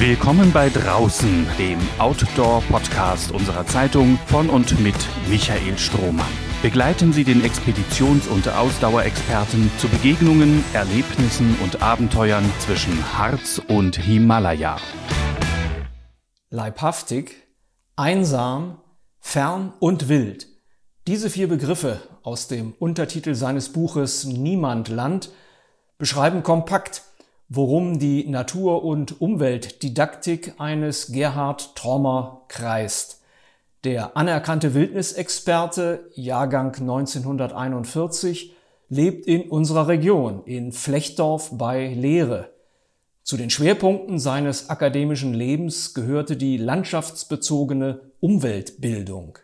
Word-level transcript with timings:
Willkommen 0.00 0.52
bei 0.52 0.68
Draußen, 0.68 1.44
dem 1.58 1.80
Outdoor-Podcast 1.98 3.32
unserer 3.32 3.66
Zeitung 3.66 4.16
von 4.26 4.48
und 4.48 4.78
mit 4.78 4.94
Michael 5.28 5.76
Strohmann. 5.76 6.30
Begleiten 6.62 7.12
Sie 7.12 7.24
den 7.24 7.42
Expeditions- 7.42 8.28
und 8.28 8.48
Ausdauerexperten 8.48 9.68
zu 9.78 9.88
Begegnungen, 9.88 10.64
Erlebnissen 10.72 11.58
und 11.64 11.82
Abenteuern 11.82 12.48
zwischen 12.60 13.18
Harz 13.18 13.60
und 13.66 13.96
Himalaya. 13.96 14.76
Leibhaftig, 16.50 17.34
einsam, 17.96 18.80
fern 19.18 19.72
und 19.80 20.08
wild. 20.08 20.46
Diese 21.08 21.28
vier 21.28 21.48
Begriffe 21.48 22.00
aus 22.22 22.46
dem 22.46 22.72
Untertitel 22.78 23.34
seines 23.34 23.72
Buches 23.72 24.26
Niemand 24.26 24.90
Land 24.90 25.30
beschreiben 25.98 26.44
kompakt, 26.44 27.02
worum 27.48 27.98
die 27.98 28.28
Natur- 28.28 28.84
und 28.84 29.20
Umweltdidaktik 29.20 30.54
eines 30.58 31.12
Gerhard 31.12 31.74
Trommer 31.74 32.42
kreist. 32.48 33.22
Der 33.84 34.16
anerkannte 34.16 34.74
Wildnisexperte, 34.74 36.10
Jahrgang 36.14 36.74
1941, 36.74 38.54
lebt 38.88 39.26
in 39.26 39.48
unserer 39.48 39.88
Region, 39.88 40.42
in 40.44 40.72
Flechtdorf 40.72 41.50
bei 41.52 41.94
Leere. 41.94 42.50
Zu 43.22 43.36
den 43.36 43.50
Schwerpunkten 43.50 44.18
seines 44.18 44.70
akademischen 44.70 45.34
Lebens 45.34 45.94
gehörte 45.94 46.36
die 46.36 46.56
landschaftsbezogene 46.56 48.00
Umweltbildung. 48.20 49.38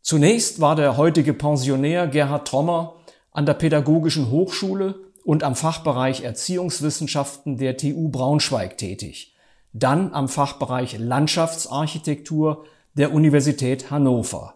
Zunächst 0.00 0.60
war 0.60 0.74
der 0.74 0.96
heutige 0.96 1.32
Pensionär 1.32 2.08
Gerhard 2.08 2.48
Trommer 2.48 2.96
an 3.30 3.46
der 3.46 3.54
Pädagogischen 3.54 4.30
Hochschule 4.30 5.11
und 5.24 5.44
am 5.44 5.56
Fachbereich 5.56 6.22
Erziehungswissenschaften 6.22 7.56
der 7.56 7.76
TU 7.76 8.08
Braunschweig 8.08 8.76
tätig, 8.78 9.34
dann 9.72 10.12
am 10.12 10.28
Fachbereich 10.28 10.98
Landschaftsarchitektur 10.98 12.64
der 12.94 13.12
Universität 13.12 13.90
Hannover. 13.90 14.54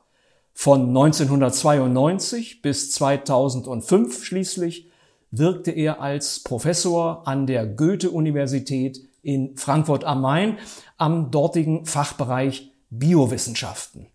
Von 0.53 0.89
1992 0.89 2.62
bis 2.62 2.91
2005 2.92 4.25
schließlich 4.25 4.89
wirkte 5.31 5.70
er 5.70 6.00
als 6.00 6.42
Professor 6.42 7.27
an 7.27 7.47
der 7.47 7.67
Goethe-Universität 7.67 9.01
in 9.23 9.56
Frankfurt 9.56 10.05
am 10.05 10.20
Main 10.20 10.58
am 10.97 11.30
dortigen 11.30 11.84
Fachbereich 11.84 12.70
Biowissenschaften. 12.91 14.06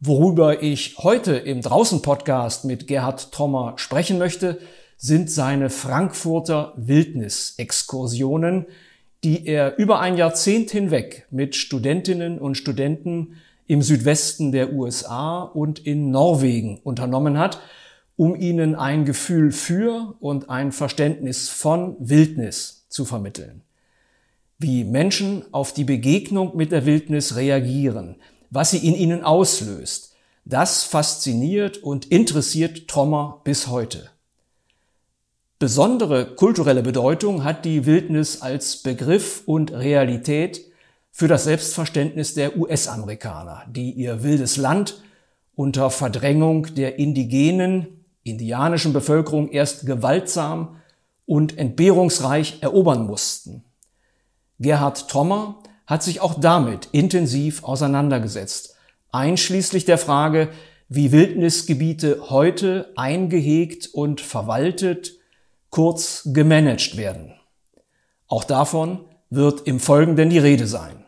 Worüber 0.00 0.62
ich 0.62 0.98
heute 0.98 1.36
im 1.36 1.62
Draußen-Podcast 1.62 2.66
mit 2.66 2.86
Gerhard 2.86 3.32
Trommer 3.32 3.74
sprechen 3.76 4.18
möchte, 4.18 4.58
sind 4.96 5.30
seine 5.30 5.70
Frankfurter 5.70 6.72
Wildnisexkursionen, 6.76 8.66
die 9.24 9.46
er 9.46 9.76
über 9.78 10.00
ein 10.00 10.16
Jahrzehnt 10.16 10.70
hinweg 10.70 11.26
mit 11.30 11.56
Studentinnen 11.56 12.38
und 12.38 12.56
Studenten 12.56 13.36
im 13.66 13.82
Südwesten 13.82 14.52
der 14.52 14.72
USA 14.72 15.42
und 15.42 15.80
in 15.80 16.10
Norwegen 16.10 16.78
unternommen 16.84 17.38
hat, 17.38 17.60
um 18.16 18.34
ihnen 18.34 18.74
ein 18.74 19.04
Gefühl 19.04 19.52
für 19.52 20.14
und 20.20 20.48
ein 20.48 20.72
Verständnis 20.72 21.48
von 21.48 21.96
Wildnis 21.98 22.86
zu 22.88 23.04
vermitteln. 23.04 23.62
Wie 24.58 24.84
Menschen 24.84 25.44
auf 25.52 25.74
die 25.74 25.84
Begegnung 25.84 26.56
mit 26.56 26.72
der 26.72 26.86
Wildnis 26.86 27.36
reagieren, 27.36 28.16
was 28.50 28.70
sie 28.70 28.86
in 28.86 28.94
ihnen 28.94 29.22
auslöst, 29.22 30.14
das 30.46 30.84
fasziniert 30.84 31.78
und 31.78 32.06
interessiert 32.06 32.88
Trommer 32.88 33.40
bis 33.44 33.66
heute. 33.66 34.08
Besondere 35.58 36.26
kulturelle 36.34 36.82
Bedeutung 36.82 37.42
hat 37.42 37.64
die 37.64 37.86
Wildnis 37.86 38.42
als 38.42 38.82
Begriff 38.82 39.42
und 39.46 39.72
Realität 39.72 40.60
für 41.10 41.28
das 41.28 41.44
Selbstverständnis 41.44 42.34
der 42.34 42.58
US-Amerikaner, 42.58 43.64
die 43.66 43.92
ihr 43.92 44.22
wildes 44.22 44.58
Land 44.58 45.02
unter 45.54 45.88
Verdrängung 45.88 46.74
der 46.74 46.98
indigenen, 46.98 48.04
indianischen 48.22 48.92
Bevölkerung 48.92 49.48
erst 49.50 49.86
gewaltsam 49.86 50.76
und 51.24 51.56
entbehrungsreich 51.56 52.58
erobern 52.60 53.06
mussten. 53.06 53.64
Gerhard 54.58 55.08
Trommer 55.08 55.62
hat 55.86 56.02
sich 56.02 56.20
auch 56.20 56.38
damit 56.38 56.90
intensiv 56.92 57.64
auseinandergesetzt, 57.64 58.76
einschließlich 59.10 59.86
der 59.86 59.96
Frage, 59.96 60.50
wie 60.90 61.12
Wildnisgebiete 61.12 62.28
heute 62.28 62.92
eingehegt 62.96 63.88
und 63.94 64.20
verwaltet 64.20 65.15
kurz 65.76 66.22
gemanagt 66.32 66.96
werden. 66.96 67.34
Auch 68.28 68.44
davon 68.44 69.04
wird 69.28 69.66
im 69.66 69.78
Folgenden 69.78 70.30
die 70.30 70.38
Rede 70.38 70.66
sein. 70.66 71.04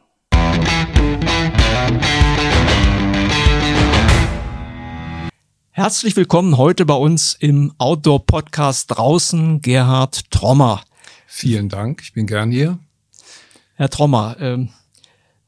Herzlich 5.70 6.16
willkommen 6.16 6.58
heute 6.58 6.84
bei 6.84 6.92
uns 6.92 7.32
im 7.32 7.72
Outdoor-Podcast 7.78 8.94
draußen, 8.94 9.62
Gerhard 9.62 10.30
Trommer. 10.30 10.82
Vielen 11.26 11.70
Dank, 11.70 12.02
ich 12.02 12.12
bin 12.12 12.26
gern 12.26 12.50
hier. 12.50 12.78
Herr 13.74 13.88
Trommer, 13.88 14.38
äh, 14.38 14.66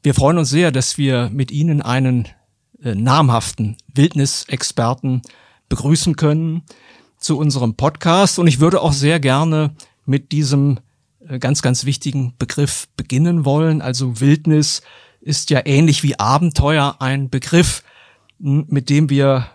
wir 0.01 0.15
freuen 0.15 0.39
uns 0.39 0.49
sehr, 0.49 0.71
dass 0.71 0.97
wir 0.97 1.29
mit 1.31 1.51
Ihnen 1.51 1.83
einen 1.83 2.27
äh, 2.81 2.95
namhaften 2.95 3.77
Wildnisexperten 3.93 5.21
begrüßen 5.69 6.15
können, 6.15 6.63
zu 7.21 7.37
unserem 7.37 7.75
Podcast 7.75 8.39
und 8.39 8.47
ich 8.47 8.59
würde 8.59 8.81
auch 8.81 8.91
sehr 8.91 9.21
gerne 9.21 9.73
mit 10.05 10.33
diesem 10.33 10.79
äh, 11.25 11.39
ganz, 11.39 11.61
ganz 11.61 11.85
wichtigen 11.85 12.33
Begriff 12.37 12.89
beginnen 12.97 13.45
wollen. 13.45 13.81
Also 13.81 14.19
Wildnis 14.19 14.81
ist 15.21 15.51
ja 15.51 15.61
ähnlich 15.65 16.03
wie 16.03 16.19
Abenteuer 16.19 16.97
ein 16.99 17.29
Begriff, 17.29 17.83
mit 18.39 18.89
dem 18.89 19.09
wir 19.09 19.47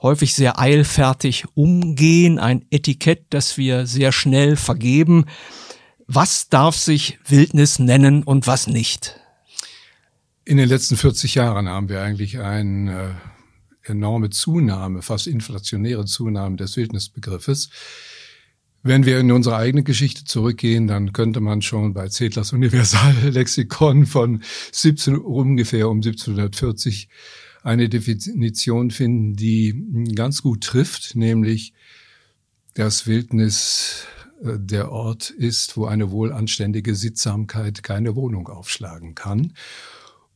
häufig 0.00 0.34
sehr 0.34 0.58
eilfertig 0.60 1.46
umgehen, 1.54 2.38
ein 2.38 2.64
Etikett, 2.70 3.24
das 3.30 3.56
wir 3.56 3.86
sehr 3.86 4.12
schnell 4.12 4.56
vergeben. 4.56 5.24
Was 6.06 6.50
darf 6.50 6.76
sich 6.76 7.18
Wildnis 7.26 7.78
nennen 7.78 8.22
und 8.22 8.46
was 8.46 8.66
nicht? 8.66 9.18
In 10.44 10.58
den 10.58 10.68
letzten 10.68 10.96
40 10.96 11.34
Jahren 11.34 11.68
haben 11.68 11.88
wir 11.88 12.02
eigentlich 12.02 12.38
ein 12.38 12.88
äh, 12.88 13.08
enorme 13.88 14.30
Zunahme, 14.30 15.02
fast 15.02 15.26
inflationäre 15.26 16.04
Zunahme 16.04 16.56
des 16.56 16.76
Wildnisbegriffes. 16.76 17.70
Wenn 18.82 19.06
wir 19.06 19.18
in 19.18 19.32
unsere 19.32 19.56
eigene 19.56 19.82
Geschichte 19.82 20.24
zurückgehen, 20.24 20.86
dann 20.86 21.12
könnte 21.12 21.40
man 21.40 21.62
schon 21.62 21.94
bei 21.94 22.08
Zetlers 22.08 22.52
Universallexikon 22.52 24.06
von 24.06 24.42
17, 24.72 25.16
ungefähr 25.16 25.88
um 25.88 25.98
1740 25.98 27.08
eine 27.62 27.88
Definition 27.88 28.90
finden, 28.90 29.34
die 29.34 30.14
ganz 30.14 30.42
gut 30.42 30.62
trifft, 30.62 31.16
nämlich 31.16 31.74
dass 32.74 33.08
Wildnis 33.08 34.06
äh, 34.42 34.52
der 34.58 34.92
Ort 34.92 35.30
ist, 35.30 35.76
wo 35.76 35.86
eine 35.86 36.10
wohlanständige 36.10 36.94
Sittsamkeit 36.94 37.82
keine 37.82 38.14
Wohnung 38.14 38.48
aufschlagen 38.48 39.14
kann. 39.14 39.52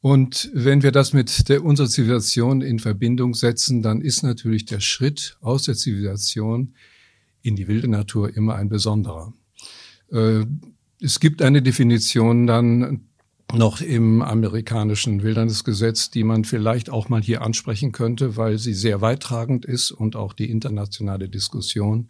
Und 0.02 0.50
wenn 0.52 0.82
wir 0.82 0.90
das 0.90 1.12
mit 1.12 1.48
der, 1.48 1.64
unserer 1.64 1.88
Zivilisation 1.88 2.60
in 2.60 2.80
Verbindung 2.80 3.34
setzen, 3.34 3.82
dann 3.82 4.00
ist 4.00 4.24
natürlich 4.24 4.64
der 4.64 4.80
Schritt 4.80 5.36
aus 5.40 5.62
der 5.62 5.76
Zivilisation 5.76 6.74
in 7.40 7.54
die 7.54 7.68
wilde 7.68 7.86
Natur 7.86 8.36
immer 8.36 8.56
ein 8.56 8.68
besonderer. 8.68 9.32
Äh, 10.10 10.44
es 11.00 11.20
gibt 11.20 11.40
eine 11.40 11.62
Definition 11.62 12.48
dann 12.48 13.06
noch 13.52 13.80
im 13.80 14.22
amerikanischen 14.22 15.22
Wildnisgesetz, 15.22 16.10
die 16.10 16.24
man 16.24 16.44
vielleicht 16.44 16.90
auch 16.90 17.08
mal 17.08 17.22
hier 17.22 17.42
ansprechen 17.42 17.92
könnte, 17.92 18.36
weil 18.36 18.58
sie 18.58 18.74
sehr 18.74 19.02
weittragend 19.02 19.64
ist 19.64 19.92
und 19.92 20.16
auch 20.16 20.32
die 20.32 20.50
internationale 20.50 21.28
Diskussion 21.28 22.08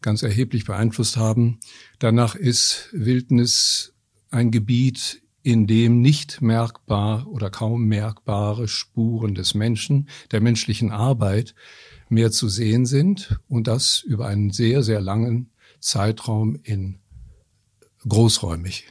ganz 0.00 0.22
erheblich 0.22 0.64
beeinflusst 0.64 1.16
haben. 1.16 1.60
Danach 2.00 2.34
ist 2.34 2.88
Wildnis 2.92 3.94
ein 4.30 4.50
Gebiet, 4.50 5.22
in 5.44 5.66
dem 5.66 6.00
nicht 6.00 6.40
merkbar 6.40 7.28
oder 7.28 7.50
kaum 7.50 7.84
merkbare 7.84 8.66
Spuren 8.66 9.34
des 9.34 9.54
Menschen, 9.54 10.08
der 10.32 10.40
menschlichen 10.40 10.90
Arbeit 10.90 11.54
mehr 12.08 12.32
zu 12.32 12.48
sehen 12.48 12.86
sind 12.86 13.38
und 13.46 13.66
das 13.66 14.00
über 14.00 14.26
einen 14.26 14.50
sehr, 14.50 14.82
sehr 14.82 15.02
langen 15.02 15.50
Zeitraum 15.80 16.58
in 16.62 16.98
großräumig. 18.08 18.86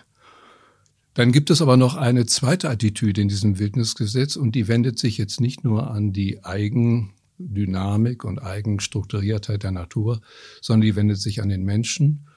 Dann 1.16 1.32
gibt 1.32 1.50
es 1.50 1.60
aber 1.60 1.76
noch 1.76 1.96
eine 1.96 2.28
zweite 2.28 2.70
Attitüde 2.70 3.22
in 3.22 3.30
diesem 3.30 3.58
Wildnisgesetz 3.58 4.36
und 4.36 4.54
die 4.54 4.68
wendet 4.68 5.00
sich 5.00 5.18
jetzt 5.18 5.42
nicht 5.42 5.64
nur 5.64 5.90
an 5.90 6.14
die 6.14 6.44
Eigendynamik 6.44 8.24
und 8.24 8.38
Eigenstrukturiertheit 8.38 9.64
der 9.64 9.72
Natur, 9.72 10.22
sondern 10.62 10.86
die 10.86 10.96
wendet 10.96 11.20
sich 11.20 11.42
an 11.42 11.50
den 11.50 11.64
Menschen 11.64 12.28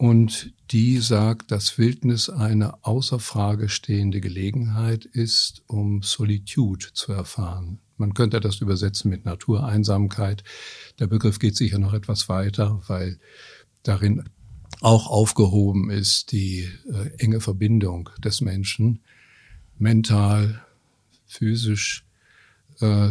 und 0.00 0.54
die 0.70 0.96
sagt, 0.96 1.50
dass 1.50 1.76
Wildnis 1.76 2.30
eine 2.30 2.86
außer 2.86 3.18
Frage 3.18 3.68
stehende 3.68 4.22
Gelegenheit 4.22 5.04
ist, 5.04 5.62
um 5.66 6.00
Solitude 6.00 6.86
zu 6.94 7.12
erfahren. 7.12 7.80
Man 7.98 8.14
könnte 8.14 8.40
das 8.40 8.62
übersetzen 8.62 9.10
mit 9.10 9.26
Natureinsamkeit. 9.26 10.42
Der 11.00 11.06
Begriff 11.06 11.38
geht 11.38 11.54
sicher 11.54 11.78
noch 11.78 11.92
etwas 11.92 12.30
weiter, 12.30 12.80
weil 12.86 13.20
darin 13.82 14.24
auch 14.80 15.06
aufgehoben 15.06 15.90
ist 15.90 16.32
die 16.32 16.66
äh, 16.90 17.10
enge 17.18 17.42
Verbindung 17.42 18.08
des 18.24 18.40
Menschen, 18.40 19.00
mental, 19.76 20.64
physisch, 21.26 22.06
äh, 22.80 23.10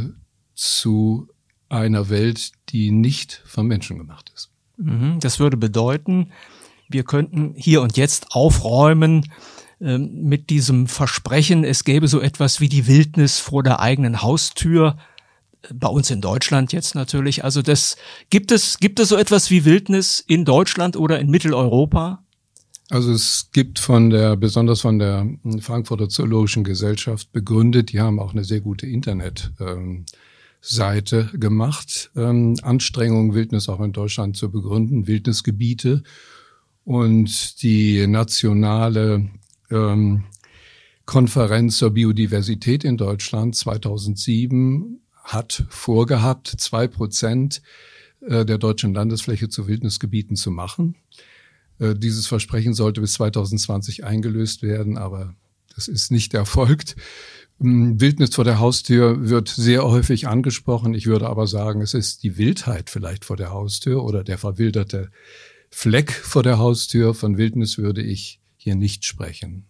zu 0.56 1.28
einer 1.70 2.10
Welt, 2.10 2.52
die 2.70 2.90
nicht 2.90 3.44
vom 3.46 3.68
Menschen 3.68 4.00
gemacht 4.00 4.32
ist. 4.34 4.50
Mhm. 4.78 5.20
Das 5.20 5.40
würde 5.40 5.56
bedeuten, 5.58 6.32
wir 6.90 7.04
könnten 7.04 7.54
hier 7.56 7.82
und 7.82 7.98
jetzt 7.98 8.32
aufräumen 8.32 9.32
äh, 9.80 9.98
mit 9.98 10.50
diesem 10.50 10.88
Versprechen, 10.88 11.64
es 11.64 11.84
gäbe 11.84 12.08
so 12.08 12.20
etwas 12.20 12.60
wie 12.60 12.70
die 12.70 12.88
Wildnis 12.88 13.40
vor 13.40 13.64
der 13.64 13.80
eigenen 13.80 14.22
Haustür. 14.22 14.98
Bei 15.74 15.88
uns 15.88 16.10
in 16.10 16.22
Deutschland 16.22 16.72
jetzt 16.74 16.96
natürlich. 16.96 17.44
Also 17.44 17.62
das 17.62 17.98
gibt 18.30 18.52
es, 18.52 18.80
gibt 18.80 19.00
es 19.00 19.10
so 19.10 19.18
etwas 19.18 19.50
wie 19.50 19.66
Wildnis 19.66 20.24
in 20.26 20.46
Deutschland 20.46 20.96
oder 20.96 21.20
in 21.20 21.30
Mitteleuropa? 21.30 22.24
Also 22.90 23.12
es 23.12 23.50
gibt 23.52 23.78
von 23.78 24.10
der, 24.10 24.36
besonders 24.36 24.82
von 24.82 24.98
der 24.98 25.28
Frankfurter 25.60 26.10
Zoologischen 26.10 26.64
Gesellschaft 26.64 27.32
begründet, 27.32 27.92
die 27.92 28.00
haben 28.00 28.20
auch 28.20 28.34
eine 28.34 28.44
sehr 28.44 28.62
gute 28.62 28.88
Internet, 28.88 29.52
ähm, 29.60 30.06
gemacht, 31.34 32.12
ähm, 32.16 32.56
Anstrengungen, 32.64 33.34
Wildnis 33.34 33.70
auch 33.70 33.80
in 33.80 33.92
Deutschland 33.92 34.36
zu 34.36 34.52
begründen, 34.52 35.08
Wildnisgebiete. 35.08 36.04
Und 36.84 37.62
die 37.62 38.08
nationale 38.08 39.30
ähm, 39.70 40.24
Konferenz 41.06 41.78
zur 41.78 41.92
Biodiversität 41.92 42.84
in 42.84 42.98
Deutschland 42.98 43.56
2007 43.56 45.02
hat 45.24 45.66
vorgehabt, 45.70 46.48
zwei 46.48 46.88
Prozent 46.88 47.62
äh, 48.22 48.46
der 48.46 48.58
deutschen 48.58 48.94
Landesfläche 48.94 49.50
zu 49.50 49.68
Wildnisgebieten 49.68 50.36
zu 50.36 50.52
machen. 50.52 50.96
Äh, 51.80 51.96
dieses 51.96 52.28
Versprechen 52.28 52.74
sollte 52.74 53.02
bis 53.02 53.14
2020 53.14 54.04
eingelöst 54.04 54.62
werden, 54.62 54.98
aber 54.98 55.36
das 55.76 55.88
ist 55.88 56.12
nicht 56.12 56.34
erfolgt. 56.34 56.96
Hm, 57.60 58.00
Wildnis 58.00 58.36
vor 58.36 58.44
der 58.44 58.60
Haustür 58.60 59.30
wird 59.30 59.50
sehr 59.50 59.84
häufig 59.86 60.28
angesprochen. 60.28 60.94
Ich 60.94 61.08
würde 61.08 61.28
aber 61.28 61.48
sagen, 61.48 61.82
es 61.82 61.94
ist 61.94 62.24
die 62.24 62.38
Wildheit 62.38 62.90
vielleicht 62.90 63.26
vor 63.26 63.38
der 63.38 63.52
Haustür 63.52 64.04
oder 64.04 64.24
der 64.24 64.38
verwilderte 64.38 65.12
Fleck 65.70 66.12
vor 66.12 66.44
der 66.44 66.58
Haustür. 66.58 67.14
Von 67.14 67.38
Wildnis 67.38 67.78
würde 67.78 68.02
ich 68.02 68.40
hier 68.58 68.76
nicht 68.76 69.06
sprechen. 69.06 69.66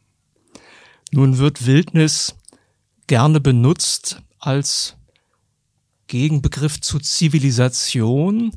Nun 1.12 1.38
wird 1.38 1.66
Wildnis 1.66 2.36
gerne 3.07 3.40
benutzt 3.40 4.22
als 4.40 4.96
Gegenbegriff 6.07 6.80
zu 6.81 7.00
Zivilisation. 7.00 8.51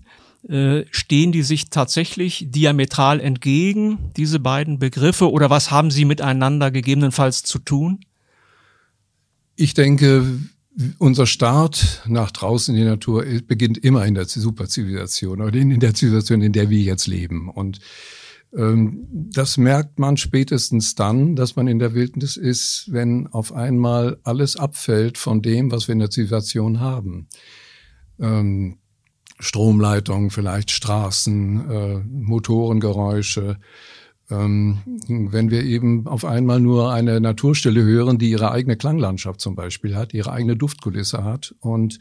Äh, 0.48 0.84
stehen 0.90 1.30
die 1.30 1.42
sich 1.42 1.70
tatsächlich 1.70 2.46
diametral 2.48 3.20
entgegen, 3.20 4.10
diese 4.16 4.40
beiden 4.40 4.80
Begriffe, 4.80 5.30
oder 5.30 5.50
was 5.50 5.70
haben 5.70 5.92
sie 5.92 6.04
miteinander 6.04 6.72
gegebenenfalls 6.72 7.44
zu 7.44 7.60
tun? 7.60 8.00
Ich 9.54 9.74
denke, 9.74 10.40
unser 10.98 11.26
Start 11.26 12.02
nach 12.06 12.30
draußen 12.30 12.74
in 12.74 12.80
die 12.80 12.86
Natur 12.86 13.24
beginnt 13.46 13.78
immer 13.78 14.06
in 14.06 14.14
der 14.14 14.24
Superzivilisation 14.24 15.40
oder 15.42 15.54
in 15.54 15.80
der 15.80 15.94
Zivilisation, 15.94 16.42
in 16.42 16.52
der 16.52 16.70
wir 16.70 16.80
jetzt 16.80 17.06
leben. 17.06 17.50
Und 17.50 17.80
ähm, 18.54 19.06
das 19.10 19.56
merkt 19.56 19.98
man 19.98 20.16
spätestens 20.16 20.94
dann, 20.94 21.36
dass 21.36 21.56
man 21.56 21.68
in 21.68 21.78
der 21.78 21.94
Wildnis 21.94 22.36
ist, 22.36 22.86
wenn 22.90 23.26
auf 23.28 23.52
einmal 23.52 24.18
alles 24.24 24.56
abfällt 24.56 25.18
von 25.18 25.42
dem, 25.42 25.70
was 25.70 25.88
wir 25.88 25.94
in 25.94 26.00
der 26.00 26.10
Zivilisation 26.10 26.80
haben. 26.80 27.28
Ähm, 28.20 28.78
Stromleitungen, 29.38 30.30
vielleicht 30.30 30.70
Straßen, 30.70 31.70
äh, 31.70 31.98
Motorengeräusche, 31.98 33.58
wenn 34.38 35.50
wir 35.50 35.64
eben 35.64 36.06
auf 36.06 36.24
einmal 36.24 36.60
nur 36.60 36.92
eine 36.92 37.20
Naturstelle 37.20 37.82
hören, 37.82 38.18
die 38.18 38.30
ihre 38.30 38.50
eigene 38.50 38.76
Klanglandschaft 38.76 39.40
zum 39.40 39.54
Beispiel 39.54 39.96
hat, 39.96 40.14
ihre 40.14 40.32
eigene 40.32 40.56
Duftkulisse 40.56 41.24
hat 41.24 41.54
und 41.60 41.98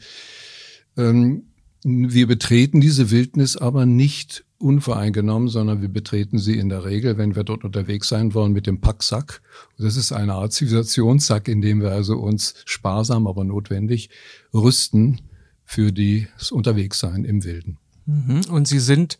ähm, 0.96 1.44
wir 1.84 2.28
betreten 2.28 2.80
diese 2.80 3.10
Wildnis 3.10 3.56
aber 3.56 3.86
nicht 3.86 4.44
unvoreingenommen, 4.58 5.48
sondern 5.48 5.82
wir 5.82 5.88
betreten 5.88 6.38
sie 6.38 6.56
in 6.56 6.68
der 6.68 6.84
Regel, 6.84 7.18
wenn 7.18 7.34
wir 7.34 7.42
dort 7.42 7.64
unterwegs 7.64 8.08
sein 8.08 8.34
wollen, 8.34 8.52
mit 8.52 8.68
dem 8.68 8.80
Packsack. 8.80 9.42
Das 9.76 9.96
ist 9.96 10.12
eine 10.12 10.34
Art 10.34 10.52
Zivilisationssack, 10.52 11.48
in 11.48 11.60
dem 11.60 11.80
wir 11.80 11.90
also 11.90 12.18
uns 12.18 12.54
sparsam, 12.64 13.26
aber 13.26 13.42
notwendig 13.42 14.10
rüsten 14.54 15.22
für 15.64 15.90
das 15.90 16.52
Unterwegssein 16.52 17.24
im 17.24 17.42
Wilden. 17.42 17.78
Mhm. 18.06 18.42
Und 18.50 18.68
Sie 18.68 18.78
sind 18.78 19.18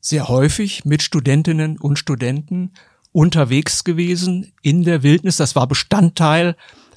sehr 0.00 0.28
häufig 0.28 0.84
mit 0.84 1.02
Studentinnen 1.02 1.78
und 1.78 1.98
Studenten 1.98 2.72
unterwegs 3.12 3.84
gewesen 3.84 4.52
in 4.62 4.84
der 4.84 5.02
Wildnis. 5.02 5.36
Das 5.36 5.56
war 5.56 5.66
Bestandteil 5.66 6.56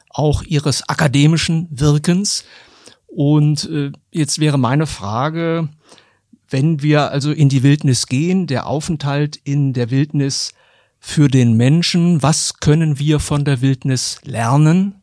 auch 0.09 0.43
ihres 0.43 0.87
akademischen 0.87 1.67
Wirkens. 1.71 2.45
Und 3.07 3.69
äh, 3.69 3.91
jetzt 4.11 4.39
wäre 4.39 4.57
meine 4.57 4.87
Frage, 4.87 5.69
wenn 6.49 6.81
wir 6.81 7.11
also 7.11 7.31
in 7.31 7.49
die 7.49 7.63
Wildnis 7.63 8.07
gehen, 8.07 8.47
der 8.47 8.67
Aufenthalt 8.67 9.37
in 9.43 9.73
der 9.73 9.89
Wildnis 9.89 10.53
für 10.99 11.27
den 11.27 11.57
Menschen, 11.57 12.21
was 12.23 12.59
können 12.59 12.99
wir 12.99 13.19
von 13.19 13.43
der 13.43 13.61
Wildnis 13.61 14.19
lernen? 14.23 15.02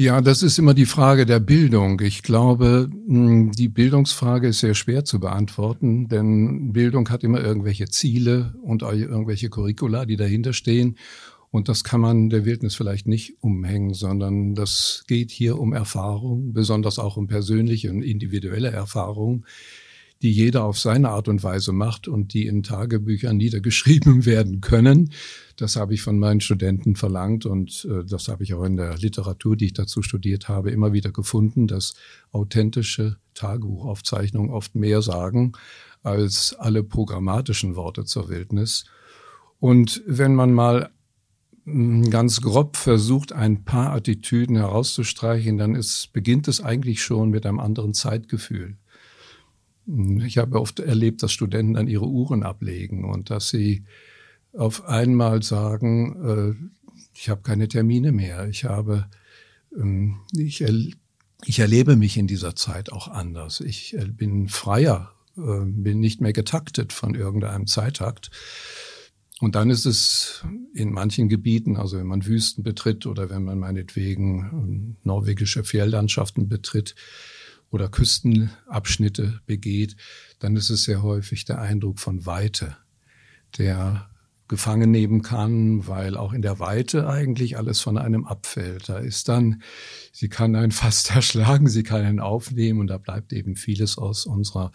Ja, 0.00 0.20
das 0.20 0.44
ist 0.44 0.60
immer 0.60 0.74
die 0.74 0.86
Frage 0.86 1.26
der 1.26 1.40
Bildung. 1.40 2.00
Ich 2.02 2.22
glaube, 2.22 2.88
hm, 3.08 3.50
die 3.50 3.66
Bildungsfrage 3.66 4.46
ist 4.46 4.60
sehr 4.60 4.76
schwer 4.76 5.04
zu 5.04 5.18
beantworten, 5.18 6.06
denn 6.06 6.72
Bildung 6.72 7.10
hat 7.10 7.24
immer 7.24 7.42
irgendwelche 7.42 7.88
Ziele 7.88 8.54
und 8.62 8.82
irgendwelche 8.82 9.50
Curricula, 9.50 10.06
die 10.06 10.14
dahinter 10.14 10.52
stehen. 10.52 10.98
Und 11.50 11.68
das 11.68 11.82
kann 11.82 12.00
man 12.00 12.30
der 12.30 12.44
Wildnis 12.44 12.76
vielleicht 12.76 13.08
nicht 13.08 13.42
umhängen, 13.42 13.92
sondern 13.92 14.54
das 14.54 15.02
geht 15.08 15.32
hier 15.32 15.58
um 15.58 15.72
Erfahrung, 15.72 16.52
besonders 16.52 17.00
auch 17.00 17.16
um 17.16 17.26
persönliche 17.26 17.90
und 17.90 18.02
individuelle 18.02 18.70
Erfahrung, 18.70 19.46
die 20.22 20.32
jeder 20.32 20.64
auf 20.64 20.78
seine 20.78 21.10
Art 21.10 21.28
und 21.28 21.42
Weise 21.42 21.72
macht 21.72 22.08
und 22.08 22.34
die 22.34 22.46
in 22.46 22.62
Tagebüchern 22.62 23.36
niedergeschrieben 23.36 24.26
werden 24.26 24.60
können. 24.60 25.12
Das 25.56 25.76
habe 25.76 25.94
ich 25.94 26.02
von 26.02 26.18
meinen 26.18 26.40
Studenten 26.40 26.96
verlangt 26.96 27.46
und 27.46 27.86
äh, 27.90 28.04
das 28.04 28.28
habe 28.28 28.42
ich 28.42 28.54
auch 28.54 28.64
in 28.64 28.76
der 28.76 28.96
Literatur, 28.96 29.56
die 29.56 29.66
ich 29.66 29.72
dazu 29.74 30.02
studiert 30.02 30.48
habe, 30.48 30.70
immer 30.70 30.92
wieder 30.92 31.12
gefunden, 31.12 31.66
dass 31.66 31.94
authentische 32.32 33.16
Tagebuchaufzeichnungen 33.34 34.50
oft 34.50 34.74
mehr 34.74 35.02
sagen 35.02 35.52
als 36.02 36.54
alle 36.58 36.82
programmatischen 36.82 37.76
Worte 37.76 38.04
zur 38.04 38.28
Wildnis. 38.28 38.84
Und 39.60 40.02
wenn 40.06 40.34
man 40.34 40.52
mal 40.52 40.90
hm, 41.64 42.10
ganz 42.10 42.40
grob 42.40 42.76
versucht, 42.76 43.32
ein 43.32 43.64
paar 43.64 43.92
Attitüden 43.92 44.56
herauszustreichen, 44.56 45.58
dann 45.58 45.74
ist, 45.74 46.12
beginnt 46.12 46.48
es 46.48 46.60
eigentlich 46.60 47.02
schon 47.02 47.30
mit 47.30 47.46
einem 47.46 47.60
anderen 47.60 47.94
Zeitgefühl. 47.94 48.76
Ich 50.24 50.36
habe 50.36 50.60
oft 50.60 50.80
erlebt, 50.80 51.22
dass 51.22 51.32
Studenten 51.32 51.74
dann 51.74 51.88
ihre 51.88 52.06
Uhren 52.06 52.42
ablegen 52.42 53.04
und 53.04 53.30
dass 53.30 53.48
sie 53.48 53.84
auf 54.52 54.84
einmal 54.86 55.42
sagen, 55.42 56.58
äh, 56.60 56.98
ich 57.14 57.28
habe 57.28 57.42
keine 57.42 57.68
Termine 57.68 58.12
mehr. 58.12 58.48
Ich 58.48 58.64
habe, 58.64 59.06
ähm, 59.74 60.20
ich, 60.36 60.60
er, 60.60 60.74
ich 61.44 61.58
erlebe 61.58 61.96
mich 61.96 62.16
in 62.16 62.26
dieser 62.26 62.54
Zeit 62.54 62.92
auch 62.92 63.08
anders. 63.08 63.60
Ich 63.60 63.94
äh, 63.94 64.06
bin 64.06 64.48
freier, 64.48 65.12
äh, 65.36 65.64
bin 65.64 66.00
nicht 66.00 66.20
mehr 66.20 66.32
getaktet 66.32 66.92
von 66.92 67.14
irgendeinem 67.14 67.66
Zeittakt. 67.66 68.30
Und 69.40 69.54
dann 69.54 69.70
ist 69.70 69.86
es 69.86 70.44
in 70.74 70.92
manchen 70.92 71.28
Gebieten, 71.28 71.76
also 71.76 71.96
wenn 71.96 72.06
man 72.06 72.26
Wüsten 72.26 72.64
betritt 72.64 73.06
oder 73.06 73.30
wenn 73.30 73.44
man 73.44 73.58
meinetwegen 73.58 74.50
ähm, 74.52 74.96
norwegische 75.04 75.64
Fjelllandschaften 75.64 76.48
betritt, 76.48 76.94
oder 77.70 77.88
Küstenabschnitte 77.88 79.40
begeht, 79.46 79.96
dann 80.38 80.56
ist 80.56 80.70
es 80.70 80.84
sehr 80.84 81.02
häufig 81.02 81.44
der 81.44 81.60
Eindruck 81.60 82.00
von 82.00 82.26
Weite, 82.26 82.76
der 83.58 84.08
gefangen 84.48 84.90
nehmen 84.90 85.20
kann, 85.20 85.86
weil 85.86 86.16
auch 86.16 86.32
in 86.32 86.40
der 86.40 86.58
Weite 86.58 87.06
eigentlich 87.06 87.58
alles 87.58 87.80
von 87.80 87.98
einem 87.98 88.24
abfällt. 88.24 88.88
Da 88.88 88.98
ist 88.98 89.28
dann, 89.28 89.62
sie 90.10 90.30
kann 90.30 90.56
einen 90.56 90.72
fast 90.72 91.14
erschlagen, 91.14 91.68
sie 91.68 91.82
kann 91.82 92.02
einen 92.02 92.20
aufnehmen 92.20 92.80
und 92.80 92.86
da 92.88 92.96
bleibt 92.96 93.32
eben 93.32 93.56
vieles 93.56 93.98
aus 93.98 94.24
unserer 94.24 94.72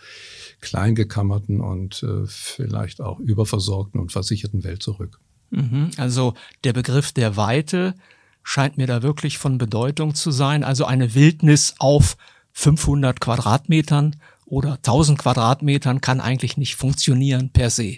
kleingekammerten 0.62 1.60
und 1.60 2.04
äh, 2.04 2.26
vielleicht 2.28 3.02
auch 3.02 3.20
überversorgten 3.20 4.00
und 4.00 4.12
versicherten 4.12 4.64
Welt 4.64 4.84
zurück. 4.84 5.20
Mhm. 5.50 5.90
Also 5.98 6.36
der 6.64 6.74
Begriff 6.74 7.12
der 7.12 7.36
Weite 7.36 7.96
scheint 8.44 8.78
mir 8.78 8.88
da 8.88 9.02
wirklich 9.02 9.38
von 9.38 9.58
Bedeutung 9.58 10.14
zu 10.14 10.32
sein. 10.32 10.64
Also 10.64 10.86
eine 10.86 11.16
Wildnis 11.16 11.76
auf 11.80 12.18
500 12.54 13.20
Quadratmetern 13.20 14.16
oder 14.46 14.74
1000 14.76 15.20
Quadratmetern 15.20 16.02
kann 16.02 16.22
eigentlich 16.22 16.58
nicht 16.58 16.76
funktionieren 16.76 17.50
per 17.52 17.70
se. 17.70 17.98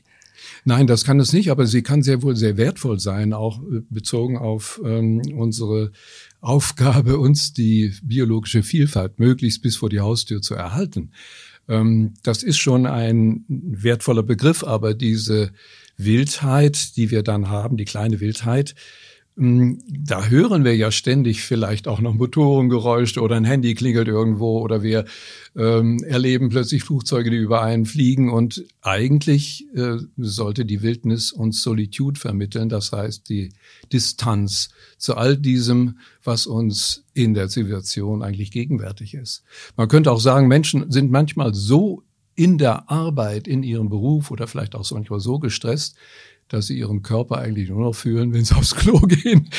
Nein, 0.64 0.88
das 0.88 1.04
kann 1.04 1.20
es 1.20 1.34
nicht, 1.34 1.52
aber 1.52 1.66
sie 1.66 1.82
kann 1.82 2.04
sehr 2.04 2.22
wohl 2.22 2.36
sehr 2.36 2.58
wertvoll 2.58 3.00
sein, 3.00 3.34
auch 3.34 3.62
äh, 3.62 3.82
bezogen 3.90 4.38
auf 4.38 4.80
ähm, 4.84 5.22
unsere 5.36 5.92
Aufgabe, 6.42 7.18
uns 7.20 7.54
die 7.54 7.94
biologische 8.04 8.64
Vielfalt 8.64 9.20
möglichst 9.20 9.62
bis 9.62 9.76
vor 9.76 9.90
die 9.90 10.00
Haustür 10.00 10.42
zu 10.42 10.56
erhalten. 10.56 11.12
Ähm, 11.68 12.14
das 12.24 12.44
ist 12.44 12.58
schon 12.58 12.86
ein 12.86 13.46
wertvoller 13.48 14.24
Begriff, 14.24 14.64
aber 14.64 14.94
diese 14.94 15.52
Wildheit, 15.98 16.98
die 16.98 17.12
wir 17.12 17.24
dann 17.24 17.50
haben, 17.50 17.78
die 17.78 17.86
kleine 17.86 18.20
Wildheit, 18.20 18.76
da 19.38 20.28
hören 20.28 20.64
wir 20.64 20.78
ja 20.78 20.92
ständig 20.92 21.42
vielleicht 21.42 21.90
auch 21.90 22.00
noch 22.00 22.14
Motorengeräusche 22.14 23.20
oder 23.20 23.36
ein 23.36 23.44
Handy 23.44 23.76
klingelt 23.76 24.08
irgendwo 24.08 24.60
oder 24.60 24.82
wir 24.82 25.04
ähm, 25.58 26.02
erleben 26.06 26.48
plötzlich 26.48 26.86
Flugzeuge, 26.86 27.30
die 27.32 27.38
über 27.38 27.62
einen 27.62 27.86
fliegen 27.86 28.32
und 28.32 28.64
eigentlich 28.82 29.66
äh, 29.76 29.98
sollte 30.16 30.64
die 30.64 30.82
Wildnis 30.82 31.34
uns 31.34 31.62
Solitude 31.62 32.18
vermitteln, 32.18 32.70
das 32.70 32.94
heißt 32.94 33.28
die 33.28 33.52
Distanz 33.92 34.70
zu 34.98 35.18
all 35.18 35.36
diesem, 35.36 36.00
was 36.24 36.48
uns 36.48 37.04
in 37.14 37.34
der 37.34 37.50
Zivilisation 37.50 38.24
eigentlich 38.24 38.52
gegenwärtig 38.52 39.16
ist. 39.16 39.44
Man 39.76 39.90
könnte 39.90 40.14
auch 40.14 40.22
sagen, 40.22 40.48
Menschen 40.48 40.90
sind 40.90 41.12
manchmal 41.12 41.54
so 41.54 42.04
in 42.36 42.58
der 42.58 42.90
Arbeit, 42.90 43.48
in 43.48 43.64
ihrem 43.64 43.90
Beruf 43.90 44.32
oder 44.32 44.48
vielleicht 44.48 44.76
auch 44.76 44.90
manchmal 44.92 45.20
so 45.20 45.40
gestresst, 45.40 45.98
dass 46.50 46.68
sie 46.68 46.78
ihren 46.78 47.02
Körper 47.02 47.40
eigentlich 47.40 47.70
nur 47.70 47.82
noch 47.82 47.96
fühlen, 47.96 48.34
wenn 48.34 48.46
sie 48.46 48.56
aufs 48.56 48.76
Klo 48.76 49.00
gehen. 49.08 49.50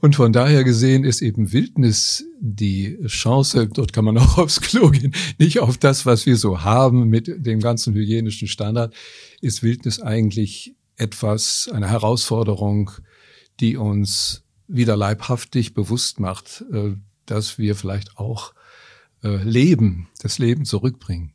Und 0.00 0.16
von 0.16 0.32
daher 0.32 0.64
gesehen 0.64 1.04
ist 1.04 1.22
eben 1.22 1.52
Wildnis 1.52 2.24
die 2.40 2.98
Chance, 3.06 3.68
dort 3.68 3.92
kann 3.92 4.04
man 4.04 4.18
auch 4.18 4.38
aufs 4.38 4.60
Klo 4.60 4.90
gehen, 4.90 5.14
nicht 5.38 5.60
auf 5.60 5.76
das, 5.76 6.06
was 6.06 6.26
wir 6.26 6.36
so 6.36 6.62
haben 6.62 7.08
mit 7.08 7.28
dem 7.44 7.60
ganzen 7.60 7.94
hygienischen 7.94 8.48
Standard, 8.48 8.94
ist 9.40 9.62
Wildnis 9.62 10.00
eigentlich 10.00 10.74
etwas, 10.96 11.68
eine 11.72 11.90
Herausforderung, 11.90 12.90
die 13.60 13.76
uns 13.76 14.42
wieder 14.68 14.96
leibhaftig 14.96 15.74
bewusst 15.74 16.20
macht, 16.20 16.64
äh, 16.72 16.94
dass 17.26 17.58
wir 17.58 17.74
vielleicht 17.74 18.18
auch 18.18 18.52
äh, 19.22 19.42
Leben, 19.42 20.08
das 20.20 20.38
Leben 20.38 20.64
zurückbringen. 20.64 21.32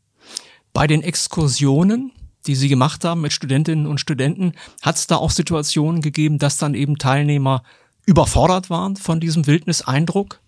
Bei 0.74 0.88
den 0.88 1.02
Exkursionen 1.02 2.12
die 2.48 2.56
Sie 2.56 2.70
gemacht 2.70 3.04
haben 3.04 3.22
mit 3.22 3.34
Studentinnen 3.34 3.88
und 3.88 4.00
Studenten, 4.00 4.54
hat 4.82 4.96
es 4.96 5.08
da 5.08 5.18
auch 5.18 5.32
Situationen 5.32 6.02
gegeben, 6.02 6.40
dass 6.40 6.58
dann 6.58 6.74
eben 6.74 6.98
Teilnehmer 6.98 7.64
überfordert 8.06 8.70
waren 8.70 8.96
von 8.96 9.20
diesem 9.20 9.48
Wildniseindruck? 9.48 10.40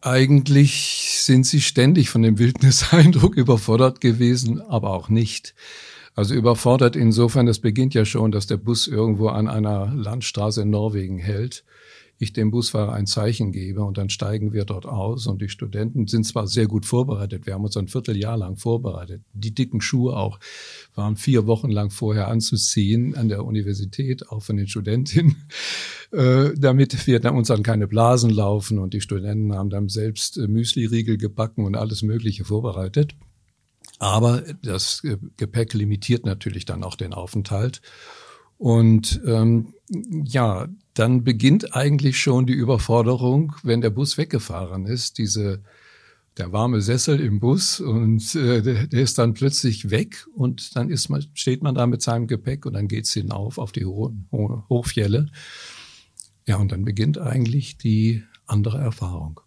Eigentlich 0.00 1.20
sind 1.20 1.46
sie 1.46 1.60
ständig 1.60 2.10
von 2.10 2.22
dem 2.22 2.38
Wildniseindruck 2.38 3.34
überfordert 3.36 4.00
gewesen, 4.00 4.60
aber 4.60 4.90
auch 4.90 5.08
nicht. 5.08 5.54
Also 6.14 6.34
überfordert 6.34 6.96
insofern, 6.96 7.46
das 7.46 7.60
beginnt 7.60 7.94
ja 7.94 8.04
schon, 8.04 8.32
dass 8.32 8.46
der 8.46 8.56
Bus 8.56 8.86
irgendwo 8.86 9.28
an 9.28 9.48
einer 9.48 9.86
Landstraße 9.94 10.62
in 10.62 10.70
Norwegen 10.70 11.18
hält 11.18 11.64
ich 12.22 12.32
dem 12.32 12.50
Busfahrer 12.50 12.92
ein 12.92 13.06
Zeichen 13.06 13.52
gebe 13.52 13.82
und 13.82 13.98
dann 13.98 14.08
steigen 14.08 14.52
wir 14.52 14.64
dort 14.64 14.86
aus 14.86 15.26
und 15.26 15.42
die 15.42 15.48
Studenten 15.48 16.06
sind 16.06 16.24
zwar 16.24 16.46
sehr 16.46 16.66
gut 16.66 16.86
vorbereitet, 16.86 17.46
wir 17.46 17.54
haben 17.54 17.64
uns 17.64 17.76
ein 17.76 17.88
Vierteljahr 17.88 18.36
lang 18.36 18.56
vorbereitet, 18.56 19.22
die 19.32 19.54
dicken 19.54 19.80
Schuhe 19.80 20.16
auch 20.16 20.38
waren 20.94 21.16
vier 21.16 21.46
Wochen 21.46 21.70
lang 21.70 21.90
vorher 21.90 22.28
anzuziehen 22.28 23.14
an 23.16 23.28
der 23.28 23.44
Universität, 23.44 24.28
auch 24.28 24.42
von 24.42 24.56
den 24.56 24.68
Studentinnen, 24.68 25.36
äh, 26.12 26.50
damit 26.56 27.06
wir 27.06 27.32
uns 27.32 27.48
dann 27.48 27.62
keine 27.62 27.88
Blasen 27.88 28.30
laufen 28.30 28.78
und 28.78 28.94
die 28.94 29.00
Studenten 29.00 29.54
haben 29.54 29.70
dann 29.70 29.88
selbst 29.88 30.38
äh, 30.38 30.46
Müsli-Riegel 30.46 31.16
gebacken 31.16 31.64
und 31.64 31.76
alles 31.76 32.02
Mögliche 32.02 32.44
vorbereitet. 32.44 33.14
Aber 33.98 34.42
das 34.62 35.02
Gepäck 35.36 35.74
limitiert 35.74 36.26
natürlich 36.26 36.64
dann 36.64 36.82
auch 36.82 36.96
den 36.96 37.14
Aufenthalt. 37.14 37.80
Und 38.58 39.20
ähm, 39.26 39.74
ja, 40.24 40.68
dann 40.94 41.24
beginnt 41.24 41.74
eigentlich 41.74 42.20
schon 42.20 42.46
die 42.46 42.52
Überforderung, 42.52 43.54
wenn 43.62 43.80
der 43.80 43.90
Bus 43.90 44.18
weggefahren 44.18 44.86
ist, 44.86 45.18
diese 45.18 45.62
der 46.38 46.52
warme 46.52 46.80
Sessel 46.80 47.20
im 47.20 47.40
Bus 47.40 47.78
und 47.80 48.34
äh, 48.34 48.62
der, 48.62 48.86
der 48.86 49.02
ist 49.02 49.18
dann 49.18 49.34
plötzlich 49.34 49.90
weg 49.90 50.26
und 50.34 50.74
dann 50.76 50.88
ist 50.88 51.10
man, 51.10 51.24
steht 51.34 51.62
man 51.62 51.74
da 51.74 51.86
mit 51.86 52.00
seinem 52.00 52.26
Gepäck 52.26 52.64
und 52.64 52.72
dann 52.72 52.88
geht's 52.88 53.12
hinauf 53.12 53.58
auf 53.58 53.72
die 53.72 53.84
hohen 53.84 54.28
Hochfjelle. 54.30 55.30
Ja, 56.46 56.56
und 56.56 56.72
dann 56.72 56.84
beginnt 56.84 57.18
eigentlich 57.18 57.76
die 57.76 58.22
andere 58.46 58.78
Erfahrung. 58.78 59.40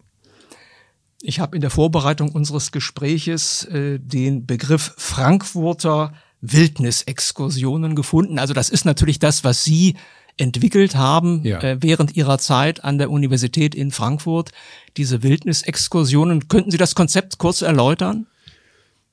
Ich 1.22 1.40
habe 1.40 1.58
in 1.58 1.62
der 1.62 1.72
Vorbereitung 1.72 2.32
unseres 2.32 2.72
Gespräches 2.72 3.64
äh, 3.66 4.00
den 4.00 4.46
Begriff 4.46 4.94
Frankfurter 4.98 6.14
Wildnisexkursionen 6.42 7.96
gefunden. 7.96 8.38
Also 8.38 8.54
das 8.54 8.70
ist 8.70 8.86
natürlich 8.86 9.18
das, 9.18 9.44
was 9.44 9.64
Sie 9.64 9.96
entwickelt 10.38 10.96
haben 10.96 11.42
ja. 11.44 11.62
äh, 11.62 11.77
während 11.82 12.15
Ihrer 12.15 12.38
Zeit 12.38 12.84
an 12.84 12.98
der 12.98 13.10
Universität 13.10 13.75
in 13.75 13.92
Frankfurt. 13.92 14.51
Diese 14.98 15.24
Wildnisexkursionen. 15.24 16.48
Könnten 16.48 16.72
Sie 16.72 16.77
das 16.77 16.96
Konzept 16.96 17.38
kurz 17.38 17.62
erläutern? 17.62 18.27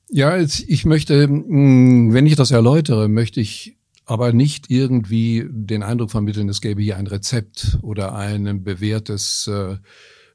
Ja, 0.09 0.37
ich 0.37 0.85
möchte, 0.85 1.23
hm, 1.23 2.13
wenn 2.13 2.25
ich 2.25 2.35
das 2.35 2.51
erläutere, 2.51 3.07
möchte 3.07 3.39
ich 3.41 3.77
aber 4.05 4.33
nicht 4.33 4.69
irgendwie 4.69 5.45
den 5.49 5.81
Eindruck 5.81 6.11
vermitteln, 6.11 6.49
es 6.49 6.61
gäbe 6.61 6.81
hier 6.81 6.97
ein 6.97 7.07
Rezept 7.07 7.79
oder 7.81 8.13
ein 8.13 8.63
bewährtes 8.63 9.47
äh, 9.47 9.77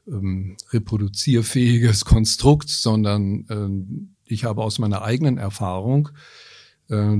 ähm, 0.07 0.57
reproduzierfähiges 0.73 2.05
Konstrukt, 2.05 2.71
sondern 2.71 3.47
äh, 3.49 4.33
ich 4.33 4.45
habe 4.45 4.63
aus 4.63 4.79
meiner 4.79 5.03
eigenen 5.03 5.39
Erfahrung 5.39 6.09
äh, 6.89 7.15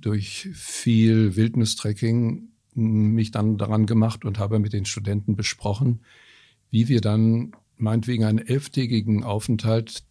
durch 0.00 0.48
viel 0.54 1.36
Wildnistracking 1.36 2.49
mich 2.80 3.30
dann 3.30 3.58
daran 3.58 3.86
gemacht 3.86 4.24
und 4.24 4.38
habe 4.38 4.58
mit 4.58 4.72
den 4.72 4.84
Studenten 4.84 5.36
besprochen, 5.36 6.00
wie 6.70 6.88
wir 6.88 7.00
dann 7.00 7.52
meinetwegen 7.76 8.24
einen 8.24 8.38
elftägigen 8.38 9.24
Aufenthalt 9.24 10.04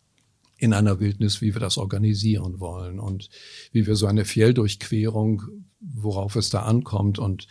in 0.57 0.73
einer 0.73 0.99
Wildnis, 0.99 1.41
wie 1.41 1.53
wir 1.53 1.61
das 1.61 1.77
organisieren 1.77 2.59
wollen 2.59 2.99
und 2.99 3.29
wie 3.71 3.87
wir 3.87 3.95
so 3.95 4.07
eine 4.07 4.25
Fjelldurchquerung, 4.25 5.43
worauf 5.79 6.35
es 6.35 6.49
da 6.49 6.63
ankommt 6.63 7.17
und 7.17 7.47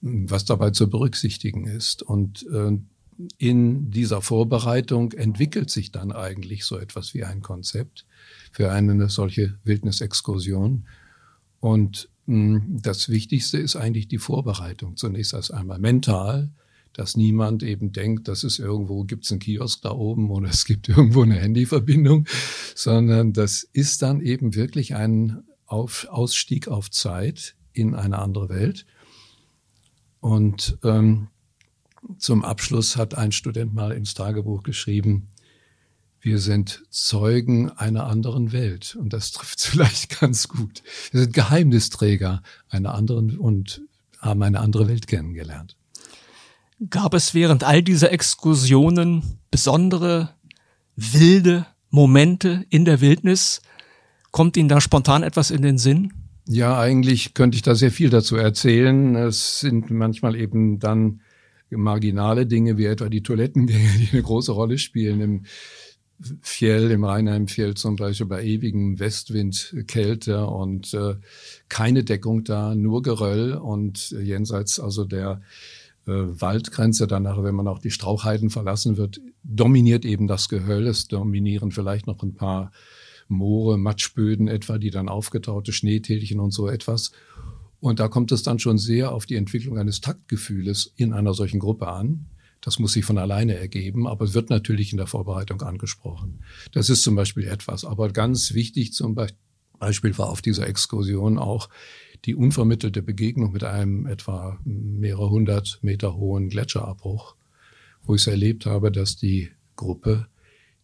was 0.00 0.44
dabei 0.44 0.70
zu 0.70 0.90
berücksichtigen 0.90 1.66
ist. 1.66 2.02
Und 2.02 2.44
äh, 2.52 2.76
in 3.38 3.90
dieser 3.90 4.20
Vorbereitung 4.20 5.12
entwickelt 5.12 5.70
sich 5.70 5.92
dann 5.92 6.12
eigentlich 6.12 6.64
so 6.64 6.78
etwas 6.78 7.14
wie 7.14 7.24
ein 7.24 7.40
Konzept 7.40 8.04
für 8.52 8.72
eine 8.72 9.08
solche 9.08 9.58
Wildnisexkursion. 9.64 10.86
Und 11.60 12.08
hm, 12.08 12.13
das 12.26 13.08
Wichtigste 13.08 13.58
ist 13.58 13.76
eigentlich 13.76 14.08
die 14.08 14.18
Vorbereitung. 14.18 14.96
Zunächst 14.96 15.34
erst 15.34 15.52
einmal 15.52 15.78
mental, 15.78 16.50
dass 16.94 17.16
niemand 17.16 17.62
eben 17.62 17.92
denkt, 17.92 18.28
dass 18.28 18.44
es 18.44 18.58
irgendwo 18.58 19.04
gibt 19.04 19.24
es 19.24 19.32
einen 19.32 19.40
Kiosk 19.40 19.82
da 19.82 19.90
oben 19.90 20.30
oder 20.30 20.48
es 20.48 20.64
gibt 20.64 20.88
irgendwo 20.88 21.22
eine 21.22 21.34
Handyverbindung, 21.34 22.26
sondern 22.74 23.32
das 23.32 23.62
ist 23.62 24.00
dann 24.02 24.20
eben 24.20 24.54
wirklich 24.54 24.94
ein 24.94 25.42
auf, 25.66 26.06
Ausstieg 26.08 26.68
auf 26.68 26.90
Zeit 26.90 27.56
in 27.72 27.94
eine 27.94 28.18
andere 28.20 28.48
Welt. 28.48 28.86
Und 30.20 30.78
ähm, 30.84 31.28
zum 32.18 32.44
Abschluss 32.44 32.96
hat 32.96 33.14
ein 33.14 33.32
Student 33.32 33.74
mal 33.74 33.92
ins 33.92 34.14
Tagebuch 34.14 34.62
geschrieben, 34.62 35.28
wir 36.24 36.38
sind 36.38 36.82
Zeugen 36.88 37.70
einer 37.70 38.06
anderen 38.06 38.52
Welt. 38.52 38.96
Und 38.98 39.12
das 39.12 39.32
trifft 39.32 39.60
vielleicht 39.60 40.20
ganz 40.20 40.48
gut. 40.48 40.82
Wir 41.12 41.20
sind 41.20 41.34
Geheimnisträger 41.34 42.42
einer 42.68 42.94
anderen 42.94 43.38
und 43.38 43.82
haben 44.20 44.42
eine 44.42 44.60
andere 44.60 44.88
Welt 44.88 45.06
kennengelernt. 45.06 45.76
Gab 46.90 47.14
es 47.14 47.34
während 47.34 47.62
all 47.62 47.82
dieser 47.82 48.10
Exkursionen 48.10 49.38
besondere, 49.50 50.30
wilde 50.96 51.66
Momente 51.90 52.64
in 52.70 52.84
der 52.84 53.00
Wildnis? 53.00 53.60
Kommt 54.30 54.56
Ihnen 54.56 54.68
da 54.68 54.80
spontan 54.80 55.22
etwas 55.22 55.50
in 55.50 55.62
den 55.62 55.78
Sinn? 55.78 56.12
Ja, 56.46 56.78
eigentlich 56.78 57.34
könnte 57.34 57.56
ich 57.56 57.62
da 57.62 57.74
sehr 57.74 57.90
viel 57.90 58.10
dazu 58.10 58.36
erzählen. 58.36 59.14
Es 59.14 59.60
sind 59.60 59.90
manchmal 59.90 60.36
eben 60.36 60.78
dann 60.78 61.20
marginale 61.70 62.46
Dinge 62.46 62.78
wie 62.78 62.86
etwa 62.86 63.08
die 63.08 63.22
Toilettengänge, 63.22 63.88
die 63.98 64.08
eine 64.12 64.22
große 64.22 64.52
Rolle 64.52 64.78
spielen. 64.78 65.20
Im 65.20 65.44
Fjell, 66.40 66.90
im 66.90 67.04
Rheinheimfjell 67.04 67.74
zum 67.74 67.96
Beispiel 67.96 68.26
bei 68.26 68.44
ewigem 68.44 68.98
Westwind, 68.98 69.74
Kälte 69.86 70.46
und 70.46 70.94
äh, 70.94 71.16
keine 71.68 72.04
Deckung 72.04 72.44
da, 72.44 72.74
nur 72.74 73.02
Geröll 73.02 73.54
und 73.54 74.12
äh, 74.12 74.20
jenseits 74.20 74.78
also 74.78 75.04
der 75.04 75.42
äh, 76.06 76.12
Waldgrenze, 76.12 77.06
danach, 77.06 77.42
wenn 77.42 77.54
man 77.54 77.68
auch 77.68 77.78
die 77.78 77.90
Strauchheiden 77.90 78.50
verlassen 78.50 78.96
wird, 78.96 79.20
dominiert 79.42 80.04
eben 80.04 80.26
das 80.26 80.48
Gehöll. 80.48 80.86
Es 80.86 81.08
dominieren 81.08 81.72
vielleicht 81.72 82.06
noch 82.06 82.22
ein 82.22 82.34
paar 82.34 82.72
Moore, 83.28 83.78
Matschböden 83.78 84.48
etwa, 84.48 84.78
die 84.78 84.90
dann 84.90 85.08
aufgetaute 85.08 85.72
Schneetälchen 85.72 86.40
und 86.40 86.52
so 86.52 86.68
etwas. 86.68 87.12
Und 87.80 88.00
da 88.00 88.08
kommt 88.08 88.32
es 88.32 88.42
dann 88.42 88.58
schon 88.58 88.78
sehr 88.78 89.12
auf 89.12 89.26
die 89.26 89.36
Entwicklung 89.36 89.78
eines 89.78 90.00
Taktgefühles 90.00 90.92
in 90.96 91.12
einer 91.12 91.34
solchen 91.34 91.58
Gruppe 91.58 91.88
an. 91.88 92.26
Das 92.64 92.78
muss 92.78 92.94
sich 92.94 93.04
von 93.04 93.18
alleine 93.18 93.56
ergeben, 93.56 94.06
aber 94.06 94.24
es 94.24 94.32
wird 94.32 94.48
natürlich 94.48 94.92
in 94.92 94.96
der 94.96 95.06
Vorbereitung 95.06 95.60
angesprochen. 95.60 96.40
Das 96.72 96.88
ist 96.88 97.02
zum 97.02 97.14
Beispiel 97.14 97.46
etwas. 97.46 97.84
Aber 97.84 98.08
ganz 98.08 98.54
wichtig 98.54 98.94
zum 98.94 99.14
Beispiel 99.78 100.16
war 100.16 100.30
auf 100.30 100.40
dieser 100.40 100.66
Exkursion 100.66 101.38
auch 101.38 101.68
die 102.24 102.34
unvermittelte 102.34 103.02
Begegnung 103.02 103.52
mit 103.52 103.64
einem 103.64 104.06
etwa 104.06 104.58
mehrere 104.64 105.28
hundert 105.28 105.78
Meter 105.82 106.16
hohen 106.16 106.48
Gletscherabbruch, 106.48 107.36
wo 108.02 108.14
ich 108.14 108.22
es 108.22 108.26
erlebt 108.28 108.64
habe, 108.64 108.90
dass 108.90 109.16
die 109.16 109.50
Gruppe 109.76 110.26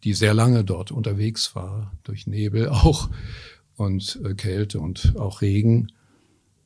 die 0.04 0.14
sehr 0.14 0.34
lange 0.34 0.64
dort 0.64 0.92
unterwegs 0.92 1.54
war, 1.54 1.92
durch 2.04 2.26
Nebel 2.26 2.68
auch 2.68 3.10
und 3.76 4.20
äh, 4.24 4.34
Kälte 4.34 4.80
und 4.80 5.14
auch 5.18 5.42
Regen, 5.42 5.92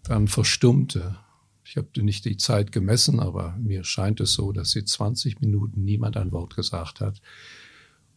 dann 0.02 0.28
verstummte. 0.28 1.16
Ich 1.64 1.76
habe 1.76 1.88
nicht 2.02 2.24
die 2.26 2.36
Zeit 2.36 2.72
gemessen, 2.72 3.20
aber 3.20 3.56
mir 3.58 3.84
scheint 3.84 4.20
es 4.20 4.34
so, 4.34 4.52
dass 4.52 4.70
sie 4.70 4.84
20 4.84 5.40
Minuten 5.40 5.82
niemand 5.82 6.16
ein 6.16 6.30
Wort 6.30 6.56
gesagt 6.56 7.00
hat. 7.00 7.20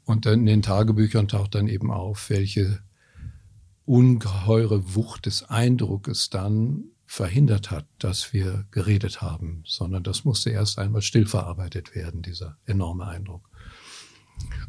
Und 0.03 0.25
dann 0.25 0.41
in 0.41 0.45
den 0.45 0.61
Tagebüchern 0.61 1.27
taucht 1.27 1.55
dann 1.55 1.67
eben 1.67 1.91
auf, 1.91 2.29
welche 2.29 2.79
ungeheure 3.85 4.95
Wucht 4.95 5.25
des 5.25 5.43
Eindruckes 5.49 6.29
dann 6.29 6.85
verhindert 7.05 7.71
hat, 7.71 7.87
dass 7.99 8.33
wir 8.33 8.65
geredet 8.71 9.21
haben, 9.21 9.63
sondern 9.65 10.03
das 10.03 10.25
musste 10.25 10.49
erst 10.49 10.77
einmal 10.77 11.01
still 11.01 11.25
verarbeitet 11.25 11.95
werden, 11.95 12.21
dieser 12.21 12.57
enorme 12.65 13.07
Eindruck. 13.07 13.49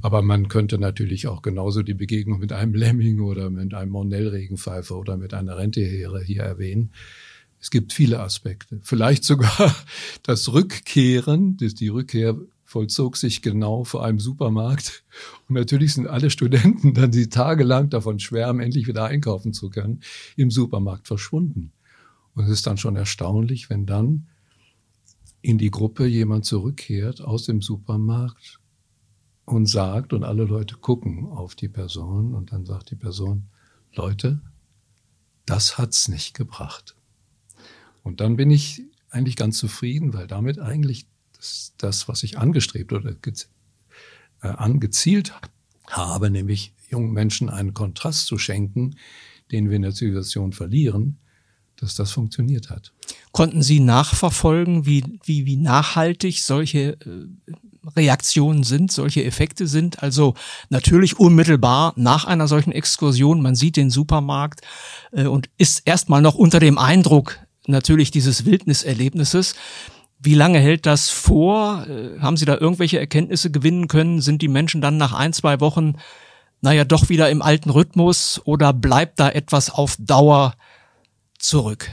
Aber 0.00 0.22
man 0.22 0.48
könnte 0.48 0.78
natürlich 0.78 1.26
auch 1.26 1.42
genauso 1.42 1.82
die 1.82 1.94
Begegnung 1.94 2.38
mit 2.38 2.52
einem 2.52 2.74
Lemming 2.74 3.20
oder 3.20 3.50
mit 3.50 3.74
einem 3.74 3.90
Monell-Regenpfeifer 3.90 4.96
oder 4.96 5.16
mit 5.16 5.34
einer 5.34 5.58
Renteheere 5.58 6.22
hier 6.22 6.44
erwähnen. 6.44 6.92
Es 7.60 7.70
gibt 7.70 7.92
viele 7.92 8.20
Aspekte. 8.20 8.80
Vielleicht 8.82 9.24
sogar 9.24 9.74
das 10.22 10.52
Rückkehren, 10.52 11.56
die 11.56 11.88
Rückkehr 11.88 12.36
vollzog 12.68 13.16
sich 13.16 13.40
genau 13.40 13.84
vor 13.84 14.04
einem 14.04 14.20
Supermarkt. 14.20 15.02
Und 15.48 15.54
natürlich 15.54 15.94
sind 15.94 16.06
alle 16.06 16.28
Studenten 16.28 16.92
dann, 16.92 17.10
die 17.10 17.28
tagelang 17.30 17.88
davon 17.88 18.18
schwärmen, 18.18 18.60
endlich 18.60 18.86
wieder 18.86 19.04
einkaufen 19.04 19.54
zu 19.54 19.70
können, 19.70 20.00
im 20.36 20.50
Supermarkt 20.50 21.06
verschwunden. 21.06 21.72
Und 22.34 22.44
es 22.44 22.50
ist 22.50 22.66
dann 22.66 22.76
schon 22.76 22.94
erstaunlich, 22.94 23.70
wenn 23.70 23.86
dann 23.86 24.26
in 25.40 25.56
die 25.56 25.70
Gruppe 25.70 26.06
jemand 26.06 26.44
zurückkehrt 26.44 27.22
aus 27.22 27.44
dem 27.44 27.62
Supermarkt 27.62 28.60
und 29.46 29.66
sagt, 29.66 30.12
und 30.12 30.24
alle 30.24 30.44
Leute 30.44 30.76
gucken 30.76 31.26
auf 31.26 31.54
die 31.54 31.68
Person, 31.68 32.34
und 32.34 32.52
dann 32.52 32.66
sagt 32.66 32.90
die 32.90 32.96
Person, 32.96 33.44
Leute, 33.94 34.42
das 35.46 35.78
hat's 35.78 36.08
nicht 36.08 36.34
gebracht. 36.34 36.97
Und 38.02 38.20
dann 38.20 38.36
bin 38.36 38.50
ich 38.50 38.82
eigentlich 39.10 39.36
ganz 39.36 39.58
zufrieden, 39.58 40.12
weil 40.14 40.26
damit 40.26 40.58
eigentlich 40.58 41.06
das, 41.36 41.74
das 41.78 42.08
was 42.08 42.22
ich 42.22 42.38
angestrebt 42.38 42.92
oder 42.92 43.14
äh, 44.42 44.48
angezielt 44.48 45.32
habe, 45.86 46.30
nämlich 46.30 46.72
jungen 46.90 47.12
Menschen 47.12 47.48
einen 47.48 47.74
Kontrast 47.74 48.26
zu 48.26 48.38
schenken, 48.38 48.96
den 49.50 49.68
wir 49.68 49.76
in 49.76 49.82
der 49.82 49.94
Zivilisation 49.94 50.52
verlieren, 50.52 51.18
dass 51.76 51.94
das 51.94 52.10
funktioniert 52.10 52.70
hat. 52.70 52.92
Konnten 53.32 53.62
Sie 53.62 53.80
nachverfolgen, 53.80 54.84
wie, 54.84 55.04
wie, 55.24 55.46
wie 55.46 55.56
nachhaltig 55.56 56.42
solche 56.42 56.98
äh, 57.00 57.28
Reaktionen 57.96 58.64
sind, 58.64 58.90
solche 58.90 59.24
Effekte 59.24 59.66
sind? 59.66 60.02
Also 60.02 60.34
natürlich 60.70 61.18
unmittelbar 61.18 61.92
nach 61.96 62.24
einer 62.24 62.48
solchen 62.48 62.72
Exkursion, 62.72 63.40
man 63.40 63.54
sieht 63.54 63.76
den 63.76 63.90
Supermarkt 63.90 64.62
äh, 65.12 65.26
und 65.26 65.48
ist 65.56 65.82
erstmal 65.84 66.20
noch 66.20 66.34
unter 66.34 66.58
dem 66.58 66.78
Eindruck 66.78 67.38
natürlich 67.68 68.10
dieses 68.10 68.44
Wildniserlebnisses. 68.44 69.54
Wie 70.20 70.34
lange 70.34 70.58
hält 70.58 70.86
das 70.86 71.10
vor? 71.10 71.86
Äh, 71.86 72.18
haben 72.20 72.36
Sie 72.36 72.44
da 72.44 72.56
irgendwelche 72.56 72.98
Erkenntnisse 72.98 73.50
gewinnen 73.50 73.88
können? 73.88 74.20
Sind 74.20 74.42
die 74.42 74.48
Menschen 74.48 74.80
dann 74.80 74.96
nach 74.96 75.12
ein, 75.12 75.32
zwei 75.32 75.60
Wochen, 75.60 75.94
naja, 76.60 76.84
doch 76.84 77.08
wieder 77.08 77.30
im 77.30 77.42
alten 77.42 77.70
Rhythmus 77.70 78.40
oder 78.44 78.72
bleibt 78.72 79.20
da 79.20 79.30
etwas 79.30 79.70
auf 79.70 79.96
Dauer 80.00 80.54
zurück? 81.38 81.88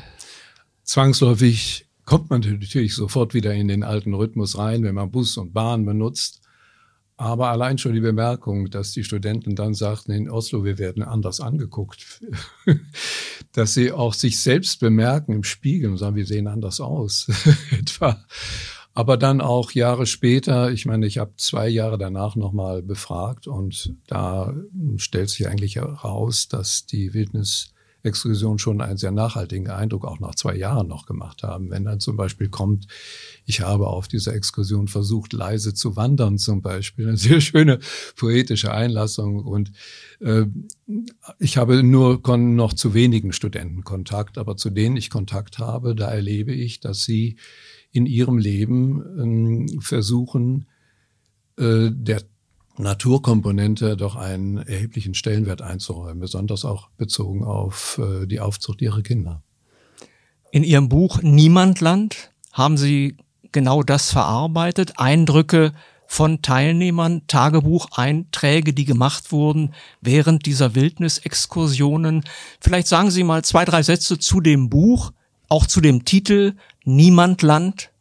Zwangsläufig 0.83 1.85
kommt 2.05 2.29
man 2.29 2.41
natürlich 2.41 2.95
sofort 2.95 3.33
wieder 3.33 3.53
in 3.53 3.67
den 3.67 3.83
alten 3.83 4.13
Rhythmus 4.13 4.57
rein, 4.57 4.83
wenn 4.83 4.95
man 4.95 5.11
Bus 5.11 5.37
und 5.37 5.53
Bahn 5.53 5.85
benutzt. 5.85 6.41
Aber 7.17 7.49
allein 7.49 7.77
schon 7.77 7.93
die 7.93 8.01
Bemerkung, 8.01 8.69
dass 8.69 8.91
die 8.91 9.05
Studenten 9.05 9.55
dann 9.55 9.73
sagten, 9.73 10.11
in 10.11 10.29
Oslo, 10.29 10.65
wir 10.65 10.77
werden 10.77 11.01
anders 11.01 11.39
angeguckt, 11.39 12.21
dass 13.53 13.73
sie 13.73 13.93
auch 13.93 14.13
sich 14.13 14.41
selbst 14.41 14.81
bemerken 14.81 15.31
im 15.31 15.43
Spiegel 15.43 15.91
und 15.91 15.97
sagen, 15.97 16.17
wir 16.17 16.25
sehen 16.25 16.47
anders 16.47 16.81
aus, 16.81 17.27
etwa. 17.71 18.25
Aber 18.93 19.17
dann 19.17 19.41
auch 19.41 19.71
Jahre 19.71 20.05
später, 20.05 20.71
ich 20.71 20.85
meine, 20.85 21.05
ich 21.05 21.17
habe 21.17 21.33
zwei 21.37 21.67
Jahre 21.67 21.97
danach 21.97 22.35
nochmal 22.35 22.81
befragt 22.81 23.47
und 23.47 23.93
da 24.07 24.53
stellt 24.97 25.29
sich 25.29 25.47
eigentlich 25.47 25.75
heraus, 25.75 26.47
dass 26.47 26.85
die 26.85 27.13
Wildnis 27.13 27.74
Exkursion 28.05 28.59
schon 28.59 28.81
einen 28.81 28.97
sehr 28.97 29.11
nachhaltigen 29.11 29.69
Eindruck 29.69 30.05
auch 30.05 30.19
nach 30.19 30.35
zwei 30.35 30.55
Jahren 30.55 30.87
noch 30.87 31.05
gemacht 31.05 31.43
haben. 31.43 31.69
Wenn 31.69 31.85
dann 31.85 31.99
zum 31.99 32.15
Beispiel 32.15 32.49
kommt, 32.49 32.87
ich 33.45 33.61
habe 33.61 33.87
auf 33.87 34.07
dieser 34.07 34.33
Exkursion 34.33 34.87
versucht, 34.87 35.33
leise 35.33 35.73
zu 35.73 35.95
wandern 35.95 36.37
zum 36.37 36.61
Beispiel, 36.61 37.07
eine 37.07 37.17
sehr 37.17 37.41
schöne 37.41 37.79
poetische 38.15 38.73
Einlassung 38.73 39.43
und 39.43 39.71
äh, 40.19 40.45
ich 41.39 41.57
habe 41.57 41.83
nur 41.83 42.21
noch 42.37 42.73
zu 42.73 42.93
wenigen 42.93 43.33
Studenten 43.33 43.83
Kontakt, 43.83 44.37
aber 44.37 44.55
zu 44.57 44.69
denen 44.69 44.97
ich 44.97 45.09
Kontakt 45.09 45.59
habe, 45.59 45.95
da 45.95 46.09
erlebe 46.09 46.53
ich, 46.53 46.79
dass 46.79 47.03
sie 47.03 47.37
in 47.91 48.05
ihrem 48.05 48.37
Leben 48.37 49.67
äh, 49.67 49.81
versuchen, 49.81 50.65
äh, 51.57 51.89
der 51.91 52.21
Naturkomponente 52.77 53.95
doch 53.95 54.15
einen 54.15 54.57
erheblichen 54.57 55.13
Stellenwert 55.13 55.61
einzuräumen, 55.61 56.19
besonders 56.19 56.65
auch 56.65 56.89
bezogen 56.97 57.43
auf 57.43 57.99
äh, 58.03 58.25
die 58.25 58.39
Aufzucht 58.39 58.81
ihrer 58.81 59.01
Kinder. 59.01 59.41
In 60.51 60.63
Ihrem 60.63 60.89
Buch 60.89 61.21
Niemandland 61.21 62.31
haben 62.53 62.77
Sie 62.77 63.17
genau 63.51 63.83
das 63.83 64.11
verarbeitet, 64.11 64.93
Eindrücke 64.97 65.73
von 66.07 66.41
Teilnehmern, 66.41 67.23
Tagebucheinträge, 67.27 68.73
die 68.73 68.85
gemacht 68.85 69.31
wurden 69.31 69.73
während 70.01 70.45
dieser 70.45 70.75
Wildnisexkursionen. 70.75 72.23
Vielleicht 72.59 72.87
sagen 72.87 73.11
Sie 73.11 73.23
mal 73.23 73.43
zwei, 73.43 73.65
drei 73.65 73.83
Sätze 73.83 74.19
zu 74.19 74.39
dem 74.41 74.69
Buch, 74.69 75.11
auch 75.49 75.65
zu 75.65 75.81
dem 75.81 76.05
Titel 76.05 76.55
Niemandland. 76.83 77.91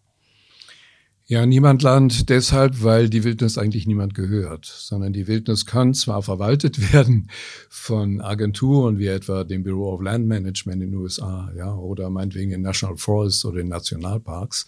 Ja, 1.26 1.46
niemand 1.46 1.82
lernt 1.82 2.28
deshalb, 2.28 2.82
weil 2.82 3.08
die 3.08 3.24
Wildnis 3.24 3.56
eigentlich 3.56 3.86
niemand 3.86 4.14
gehört, 4.14 4.66
sondern 4.66 5.14
die 5.14 5.26
Wildnis 5.26 5.64
kann 5.64 5.94
zwar 5.94 6.22
verwaltet 6.22 6.92
werden 6.92 7.30
von 7.70 8.20
Agenturen 8.20 8.98
wie 8.98 9.06
etwa 9.06 9.44
dem 9.44 9.64
Bureau 9.64 9.94
of 9.94 10.02
Land 10.02 10.26
Management 10.26 10.82
in 10.82 10.90
den 10.90 11.00
USA, 11.00 11.50
ja, 11.56 11.74
oder 11.74 12.10
meinetwegen 12.10 12.50
in 12.50 12.60
National 12.60 12.98
Forests 12.98 13.42
oder 13.46 13.60
in 13.60 13.68
Nationalparks, 13.68 14.66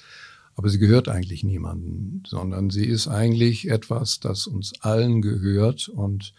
aber 0.55 0.71
sie 0.71 0.79
gehört 0.79 1.11
eigentlich 1.11 1.45
niemandem, 1.45 2.23
sondern 2.27 2.71
sie 2.71 2.87
ist 2.87 3.07
eigentlich 3.07 3.69
etwas, 3.69 4.21
das 4.21 4.47
uns 4.47 4.81
allen 4.81 5.21
gehört 5.21 5.89
und 5.89 6.33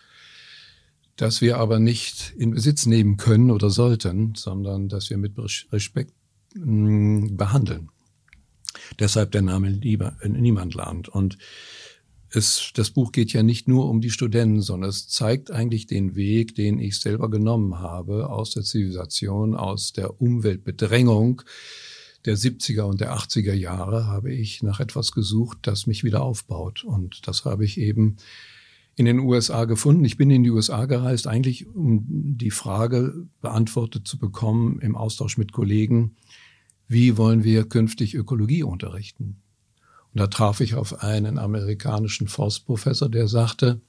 das 1.16 1.42
wir 1.42 1.60
aber 1.60 1.78
nicht 1.80 2.34
in 2.38 2.52
Besitz 2.52 2.88
nehmen 2.88 3.18
können 3.18 3.52
oder 3.52 3.70
sollten, 3.70 4.34
sondern 4.34 4.90
dass 4.90 5.12
wir 5.12 5.18
mit 5.20 5.34
Respekt 5.72 6.14
mh, 6.56 7.36
behandeln. 7.38 7.90
Deshalb 9.00 9.32
der 9.32 9.42
Name 9.42 9.70
Lieber, 9.70 10.16
äh, 10.22 10.30
Niemandland. 10.30 11.10
Und 11.10 11.38
es, 12.30 12.72
das 12.76 12.92
Buch 12.92 13.12
geht 13.12 13.32
ja 13.34 13.44
nicht 13.44 13.68
nur 13.68 13.90
um 13.90 14.02
die 14.02 14.10
Studenten, 14.10 14.62
sondern 14.62 14.90
es 14.90 15.08
zeigt 15.08 15.52
eigentlich 15.52 15.88
den 15.88 16.16
Weg, 16.16 16.56
den 16.56 16.80
ich 16.80 17.00
selber 17.00 17.30
genommen 17.30 17.80
habe 17.80 18.30
aus 18.30 18.52
der 18.52 18.64
Zivilisation, 18.64 19.56
aus 19.56 19.94
der 19.94 20.22
Umweltbedrängung 20.22 21.44
der 22.26 22.38
70er 22.38 22.82
und 22.82 23.00
der 23.00 23.16
80er 23.16 23.54
Jahre 23.54 24.06
habe 24.06 24.34
ich 24.34 24.62
nach 24.62 24.82
etwas 24.82 25.14
gesucht, 25.14 25.60
das 25.62 25.88
mich 25.88 26.04
wieder 26.04 26.22
aufbaut. 26.22 26.84
Und 26.84 27.26
das 27.28 27.46
habe 27.46 27.64
ich 27.64 27.80
eben 27.80 28.18
in 28.98 29.06
den 29.06 29.20
USA 29.20 29.66
gefunden. 29.66 30.04
Ich 30.04 30.18
bin 30.18 30.30
in 30.30 30.44
die 30.44 30.52
USA 30.52 30.86
gereist, 30.86 31.28
eigentlich 31.28 31.68
um 31.68 32.04
die 32.10 32.52
Frage 32.52 33.28
beantwortet 33.42 34.08
zu 34.08 34.18
bekommen 34.18 34.80
im 34.82 34.96
Austausch 34.96 35.38
mit 35.38 35.54
Kollegen, 35.54 36.18
wie 36.88 37.18
wollen 37.18 37.44
wir 37.44 37.68
künftig 37.68 38.16
Ökologie 38.16 38.64
unterrichten? 38.64 39.42
Und 40.14 40.22
da 40.22 40.28
traf 40.28 40.62
ich 40.62 40.76
auf 40.76 41.04
einen 41.04 41.38
amerikanischen 41.38 42.28
Forstprofessor, 42.28 43.10
der 43.10 43.28
sagte, 43.28 43.82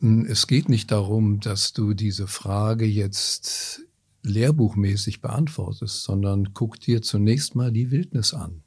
es 0.00 0.46
geht 0.46 0.68
nicht 0.68 0.92
darum, 0.92 1.40
dass 1.40 1.72
du 1.72 1.92
diese 1.92 2.28
Frage 2.28 2.84
jetzt 2.84 3.80
lehrbuchmäßig 4.22 5.20
beantwortest, 5.20 6.04
sondern 6.04 6.54
guck 6.54 6.78
dir 6.78 7.02
zunächst 7.02 7.56
mal 7.56 7.72
die 7.72 7.90
Wildnis 7.90 8.34
an. 8.34 8.62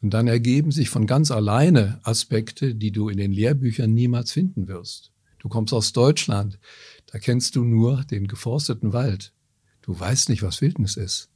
Und 0.00 0.14
dann 0.14 0.28
ergeben 0.28 0.70
sich 0.70 0.88
von 0.88 1.06
ganz 1.06 1.30
alleine 1.30 2.00
Aspekte, 2.04 2.74
die 2.74 2.90
du 2.90 3.10
in 3.10 3.18
den 3.18 3.32
Lehrbüchern 3.32 3.92
niemals 3.92 4.32
finden 4.32 4.66
wirst. 4.66 5.12
Du 5.38 5.48
kommst 5.48 5.74
aus 5.74 5.92
Deutschland, 5.92 6.58
da 7.06 7.18
kennst 7.18 7.56
du 7.56 7.64
nur 7.64 8.04
den 8.04 8.26
geforsteten 8.26 8.92
Wald. 8.92 9.34
Du 9.82 9.98
weißt 9.98 10.28
nicht, 10.28 10.42
was 10.42 10.60
Wildnis 10.60 10.96
ist. 10.96 11.30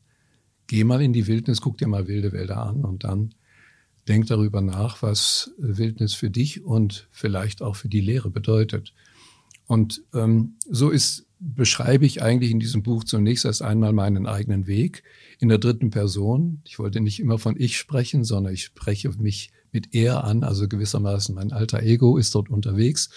Geh 0.66 0.84
mal 0.84 1.02
in 1.02 1.12
die 1.12 1.26
Wildnis, 1.26 1.60
guck 1.60 1.78
dir 1.78 1.88
mal 1.88 2.08
wilde 2.08 2.32
Wälder 2.32 2.58
an 2.58 2.84
und 2.84 3.04
dann 3.04 3.34
denk 4.08 4.26
darüber 4.26 4.60
nach, 4.60 5.02
was 5.02 5.52
Wildnis 5.58 6.14
für 6.14 6.30
dich 6.30 6.64
und 6.64 7.08
vielleicht 7.10 7.62
auch 7.62 7.76
für 7.76 7.88
die 7.88 8.00
Lehre 8.00 8.30
bedeutet. 8.30 8.92
Und 9.66 10.02
ähm, 10.12 10.56
so 10.68 10.90
ist, 10.90 11.26
beschreibe 11.38 12.06
ich 12.06 12.22
eigentlich 12.22 12.50
in 12.50 12.60
diesem 12.60 12.82
Buch 12.82 13.04
zunächst 13.04 13.44
erst 13.44 13.62
einmal 13.62 13.92
meinen 13.92 14.26
eigenen 14.26 14.66
Weg 14.66 15.02
in 15.38 15.48
der 15.48 15.58
dritten 15.58 15.90
Person. 15.90 16.62
Ich 16.64 16.78
wollte 16.78 17.00
nicht 17.00 17.20
immer 17.20 17.38
von 17.38 17.56
ich 17.58 17.76
sprechen, 17.76 18.24
sondern 18.24 18.54
ich 18.54 18.64
spreche 18.64 19.10
mich 19.10 19.50
mit 19.72 19.94
er 19.94 20.24
an, 20.24 20.44
also 20.44 20.68
gewissermaßen 20.68 21.34
mein 21.34 21.52
alter 21.52 21.82
Ego 21.82 22.16
ist 22.16 22.34
dort 22.34 22.48
unterwegs. 22.48 23.10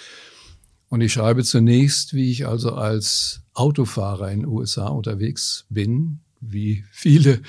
Und 0.90 1.02
ich 1.02 1.14
schreibe 1.14 1.44
zunächst, 1.44 2.14
wie 2.14 2.32
ich 2.32 2.48
also 2.48 2.74
als 2.74 3.42
Autofahrer 3.54 4.32
in 4.32 4.42
den 4.42 4.48
USA 4.48 4.88
unterwegs 4.88 5.66
bin, 5.70 6.20
wie 6.40 6.84
viele, 6.92 7.42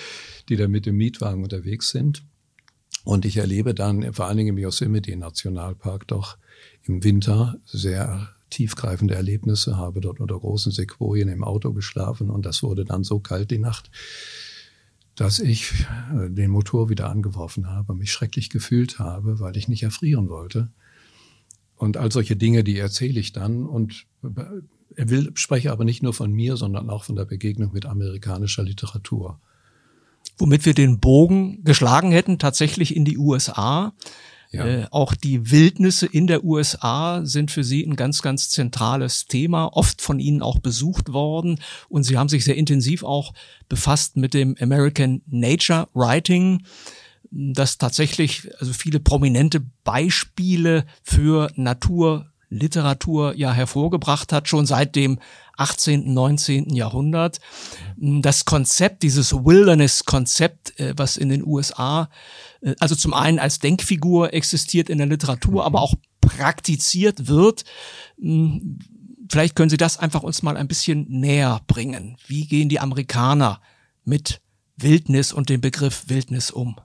die 0.49 0.57
da 0.57 0.67
mit 0.67 0.87
dem 0.87 0.97
Mietwagen 0.97 1.43
unterwegs 1.43 1.91
sind. 1.91 2.25
Und 3.05 3.25
ich 3.25 3.37
erlebe 3.37 3.75
dann 3.75 4.13
vor 4.13 4.27
allen 4.27 4.37
Dingen 4.37 4.57
im 4.57 4.59
Yosemite 4.59 5.17
Nationalpark 5.17 6.07
doch 6.09 6.37
im 6.83 7.05
Winter 7.05 7.57
sehr 7.65 8.35
tiefgreifende 8.51 9.15
Erlebnisse, 9.15 9.77
habe 9.77 10.01
dort 10.01 10.21
unter 10.21 10.39
großen 10.39 10.73
Sequoien 10.73 11.29
im 11.29 11.45
Auto 11.45 11.73
geschlafen 11.73 12.31
und 12.31 12.47
das 12.47 12.63
wurde 12.63 12.85
dann 12.85 13.05
so 13.05 13.21
kalt 13.21 13.51
die 13.51 13.59
Nacht, 13.59 13.91
dass 15.15 15.39
ich 15.39 15.73
äh, 16.15 16.31
den 16.31 16.51
Motor 16.51 16.89
wieder 16.89 17.11
angeworfen 17.11 17.69
habe, 17.69 17.95
mich 17.95 18.13
schrecklich 18.13 18.51
gefühlt 18.51 18.99
habe, 18.99 19.41
weil 19.41 19.57
ich 19.57 19.69
nicht 19.69 19.83
erfrieren 19.83 20.29
wollte. 20.29 20.71
Und 21.79 21.97
all 21.97 22.13
solche 22.13 22.37
Dinge, 22.37 22.65
die 22.65 22.79
erzähle 22.79 23.21
ich 23.21 23.33
dann 23.33 23.65
und 23.65 24.07
er 24.97 25.11
will, 25.11 25.31
spreche 25.35 25.71
aber 25.71 25.85
nicht 25.85 26.03
nur 26.03 26.13
von 26.13 26.33
mir, 26.33 26.57
sondern 26.57 26.91
auch 26.91 27.05
von 27.05 27.17
der 27.17 27.25
Begegnung 27.25 27.73
mit 27.73 27.87
amerikanischer 27.87 28.65
Literatur. 28.65 29.41
Womit 30.39 30.67
wir 30.67 30.75
den 30.75 30.99
Bogen 30.99 31.63
geschlagen 31.65 32.11
hätten, 32.11 32.39
tatsächlich 32.39 32.95
in 32.95 33.05
die 33.05 33.17
USA. 33.17 33.93
Ja. 34.51 34.67
Äh, 34.67 34.87
auch 34.91 35.15
die 35.15 35.51
Wildnisse 35.51 36.07
in 36.07 36.27
der 36.27 36.43
USA 36.43 37.25
sind 37.25 37.51
für 37.51 37.63
Sie 37.63 37.85
ein 37.85 37.97
ganz, 37.97 38.23
ganz 38.23 38.49
zentrales 38.49 39.27
Thema, 39.27 39.67
oft 39.67 40.01
von 40.01 40.19
Ihnen 40.21 40.43
auch 40.43 40.59
besucht 40.59 41.13
worden. 41.13 41.61
Und 41.89 42.05
Sie 42.05 42.17
haben 42.17 42.29
sich 42.29 42.45
sehr 42.45 42.57
intensiv 42.57 43.05
auch 43.05 43.35
befasst 43.69 44.17
mit 44.17 44.35
dem 44.35 44.57
American 44.59 45.23
Nature 45.27 45.89
Writing, 45.93 46.65
das 47.31 47.79
tatsächlich 47.79 48.49
also 48.59 48.73
viele 48.73 49.01
prominente 49.01 49.61
Beispiele 49.85 50.85
für 51.03 51.51
Naturliteratur 51.57 53.35
ja 53.37 53.53
hervorgebracht 53.53 54.33
hat, 54.33 54.49
schon 54.49 54.67
seit 54.67 54.97
dem 54.97 55.19
18., 55.57 56.13
19. 56.13 56.71
Jahrhundert. 56.71 57.41
Das 57.97 58.45
Konzept, 58.45 59.03
dieses 59.03 59.35
Wilderness-Konzept, 59.35 60.79
äh, 60.79 60.95
was 60.97 61.17
in 61.17 61.29
den 61.29 61.45
USA, 61.45 62.09
äh, 62.61 62.75
also 62.79 62.95
zum 62.95 63.13
einen 63.13 63.39
als 63.39 63.59
Denkfigur 63.59 64.33
existiert 64.33 64.89
in 64.89 64.99
der 64.99 65.09
Literatur, 65.09 65.65
aber 65.65 65.83
auch 65.83 65.95
praktiziert 66.21 67.27
wird. 67.27 67.65
Hm, 68.21 68.79
vielleicht 69.31 69.57
können 69.57 69.71
Sie 69.71 69.77
das 69.77 69.99
einfach 69.99 70.23
uns 70.23 70.43
mal 70.43 70.57
ein 70.57 70.69
bisschen 70.69 71.07
näher 71.09 71.61
bringen. 71.67 72.17
Wie 72.27 72.47
gehen 72.47 72.69
die 72.69 72.81
Amerikaner 72.81 73.61
mit 74.05 74.41
Wildnis 74.77 75.33
und 75.33 75.49
dem 75.49 75.61
Begriff 75.61 76.05
Wildnis 76.07 76.51
um? 76.53 76.77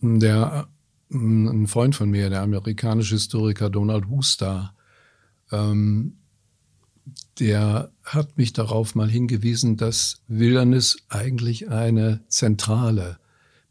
Der, 0.00 0.68
ein 1.10 1.66
Freund 1.66 1.94
von 1.94 2.10
mir, 2.10 2.30
der 2.30 2.42
amerikanische 2.42 3.14
Historiker 3.14 3.70
Donald 3.70 4.08
Huster, 4.08 4.74
ähm, 5.52 6.18
der 7.38 7.92
hat 8.02 8.36
mich 8.36 8.52
darauf 8.52 8.94
mal 8.94 9.08
hingewiesen, 9.08 9.76
dass 9.76 10.22
Wilderness 10.26 10.96
eigentlich 11.08 11.68
eine 11.68 12.24
zentrale, 12.28 13.18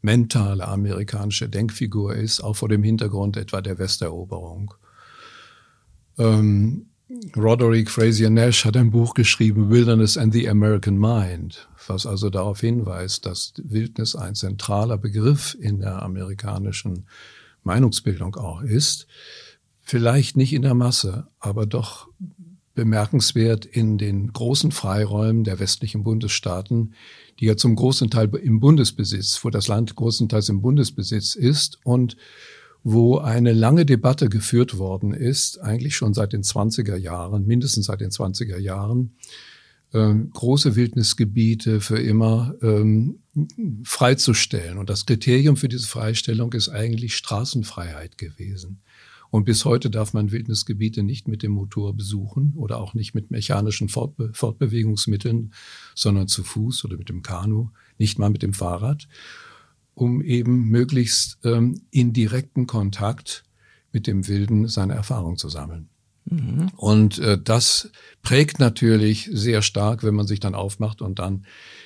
mentale 0.01 0.67
amerikanische 0.67 1.49
Denkfigur 1.49 2.15
ist, 2.15 2.41
auch 2.41 2.55
vor 2.55 2.69
dem 2.69 2.83
Hintergrund 2.83 3.37
etwa 3.37 3.61
der 3.61 3.77
Westeroberung. 3.77 4.73
Ähm, 6.17 6.87
Roderick 7.35 7.91
Frazier 7.91 8.31
Nash 8.31 8.65
hat 8.65 8.75
ein 8.75 8.89
Buch 8.89 9.13
geschrieben, 9.13 9.69
Wilderness 9.69 10.17
and 10.17 10.33
the 10.33 10.49
American 10.49 10.97
Mind, 10.97 11.67
was 11.87 12.07
also 12.07 12.31
darauf 12.31 12.61
hinweist, 12.61 13.27
dass 13.27 13.53
Wildnis 13.57 14.15
ein 14.15 14.33
zentraler 14.33 14.97
Begriff 14.97 15.55
in 15.59 15.81
der 15.81 16.01
amerikanischen 16.01 17.05
Meinungsbildung 17.63 18.35
auch 18.35 18.63
ist. 18.63 19.05
Vielleicht 19.81 20.35
nicht 20.35 20.51
in 20.51 20.63
der 20.63 20.73
Masse, 20.73 21.27
aber 21.39 21.67
doch 21.67 22.07
bemerkenswert 22.73 23.65
in 23.65 23.99
den 23.99 24.33
großen 24.33 24.71
Freiräumen 24.71 25.43
der 25.43 25.59
westlichen 25.59 26.03
Bundesstaaten, 26.03 26.95
die 27.39 27.45
ja 27.45 27.55
zum 27.55 27.75
großen 27.75 28.09
Teil 28.09 28.33
im 28.35 28.59
Bundesbesitz, 28.59 29.39
wo 29.43 29.51
das 29.51 29.67
Land 29.67 29.95
großenteils 29.95 30.49
im 30.49 30.61
Bundesbesitz 30.61 31.35
ist 31.35 31.79
und 31.83 32.17
wo 32.87 33.17
eine 33.17 33.51
lange 33.51 33.83
Debatte 33.83 34.29
geführt 34.29 34.77
worden 34.77 35.11
ist, 35.11 35.59
eigentlich 35.59 35.95
schon 35.95 36.13
seit 36.13 36.33
den 36.33 36.43
20er 36.43 36.95
Jahren, 36.95 37.47
mindestens 37.47 37.87
seit 37.87 37.99
den 37.99 38.11
20er 38.11 38.59
Jahren, 38.59 39.15
äh, 39.91 40.13
große 40.13 40.75
Wildnisgebiete 40.75 41.81
für 41.81 41.97
immer 41.97 42.53
ähm, 42.61 43.21
freizustellen. 43.83 44.77
Und 44.77 44.91
das 44.91 45.07
Kriterium 45.07 45.57
für 45.57 45.67
diese 45.67 45.87
Freistellung 45.87 46.53
ist 46.53 46.69
eigentlich 46.69 47.15
Straßenfreiheit 47.15 48.19
gewesen. 48.19 48.81
Und 49.31 49.45
bis 49.45 49.65
heute 49.65 49.89
darf 49.89 50.13
man 50.13 50.31
Wildnisgebiete 50.31 51.01
nicht 51.01 51.27
mit 51.27 51.41
dem 51.41 51.53
Motor 51.53 51.95
besuchen 51.95 52.53
oder 52.55 52.77
auch 52.77 52.93
nicht 52.93 53.15
mit 53.15 53.31
mechanischen 53.31 53.89
Fortbe 53.89 54.29
Fortbewegungsmitteln, 54.31 55.53
sondern 55.95 56.27
zu 56.27 56.43
Fuß 56.43 56.85
oder 56.85 56.97
mit 56.97 57.09
dem 57.09 57.23
Kanu, 57.23 57.71
nicht 57.97 58.19
mal 58.19 58.29
mit 58.29 58.43
dem 58.43 58.53
Fahrrad, 58.53 59.07
um 59.95 60.21
eben 60.21 60.69
möglichst 60.69 61.39
ähm, 61.43 61.81
in 61.89 62.13
direkten 62.13 62.67
Kontakt 62.67 63.43
mit 63.91 64.07
dem 64.07 64.27
Wilden 64.27 64.67
seine 64.67 64.93
Erfahrung 64.93 65.37
zu 65.37 65.49
sammeln. 65.49 65.89
Mhm. 66.25 66.69
Und 66.75 67.19
äh, 67.19 67.39
das 67.41 67.91
prägt 68.21 68.59
natürlich 68.59 69.29
sehr 69.31 69.61
stark, 69.61 70.03
wenn 70.03 70.15
man 70.15 70.27
sich 70.27 70.39
dann 70.39 70.55
aufmacht 70.55 71.01
und 71.01 71.19
dann 71.19 71.45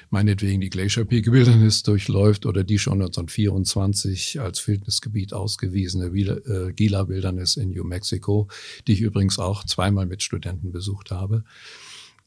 meinetwegen 0.09 0.61
die 0.61 0.69
Glacier 0.69 1.05
Peak 1.05 1.31
Wilderness 1.31 1.83
durchläuft 1.83 2.45
oder 2.45 2.63
die 2.63 2.79
schon 2.79 3.01
1924 3.01 4.39
als 4.39 4.65
Wildnisgebiet 4.67 5.33
ausgewiesene 5.33 6.05
äh, 6.07 6.73
Gila 6.73 7.09
Wilderness 7.09 7.57
in 7.57 7.71
New 7.71 7.83
Mexico, 7.83 8.47
die 8.87 8.93
ich 8.93 9.01
übrigens 9.01 9.39
auch 9.39 9.65
zweimal 9.65 10.05
mit 10.05 10.23
Studenten 10.23 10.71
besucht 10.71 11.11
habe. 11.11 11.43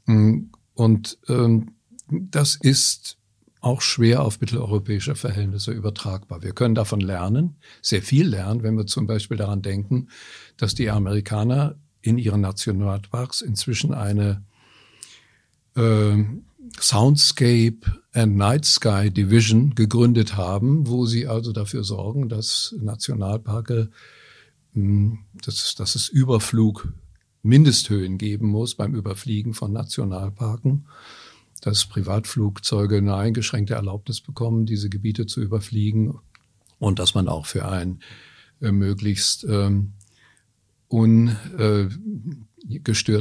Mm, 0.07 0.51
und 0.75 1.19
ähm, 1.29 1.73
das 2.09 2.57
ist 2.61 3.17
auch 3.63 3.81
schwer 3.81 4.23
auf 4.23 4.41
mitteleuropäische 4.41 5.15
Verhältnisse 5.15 5.71
übertragbar. 5.71 6.43
Wir 6.43 6.53
können 6.53 6.75
davon 6.75 7.01
lernen, 7.01 7.57
sehr 7.81 8.03
viel 8.03 8.29
lernen, 8.29 8.63
wenn 8.63 8.77
wir 8.77 8.87
zum 8.87 9.07
Beispiel 9.07 9.37
daran 9.37 9.63
denken, 9.63 10.09
dass 10.57 10.75
die 10.75 10.91
Amerikaner 10.91 11.77
in 12.03 12.19
ihren 12.19 12.41
Nationalparks 12.41 13.41
inzwischen 13.41 13.95
eine 13.95 14.43
äh, 15.77 16.25
Soundscape 16.81 17.81
and 18.13 18.37
Night 18.37 18.65
Sky 18.65 19.11
Division 19.11 19.75
gegründet 19.77 20.37
haben, 20.37 20.89
wo 20.89 21.07
sie 21.07 21.29
also 21.29 21.53
dafür 21.53 21.85
sorgen, 21.85 22.29
dass 22.29 22.75
Nationalparke, 22.81 23.91
hm, 24.73 25.21
dass, 25.45 25.77
dass 25.77 25.95
es 25.95 26.09
Überflug 26.09 26.93
Mindesthöhen 27.43 28.19
geben 28.19 28.49
muss 28.49 28.75
beim 28.75 28.95
Überfliegen 28.95 29.55
von 29.55 29.73
Nationalparken, 29.73 30.87
dass 31.63 31.87
Privatflugzeuge 31.87 32.99
eine 32.99 33.15
eingeschränkte 33.15 33.75
Erlaubnis 33.75 34.21
bekommen, 34.21 34.67
diese 34.67 34.91
Gebiete 34.91 35.27
zu 35.27 35.41
überfliegen 35.41 36.19
und 36.79 36.99
dass 36.99 37.15
man 37.15 37.29
auch 37.29 37.47
für 37.47 37.67
ein 37.69 38.01
äh, 38.61 38.73
möglichst 38.73 39.45
ähm, 39.49 39.93
un, 40.91 41.29
äh, 41.57 41.89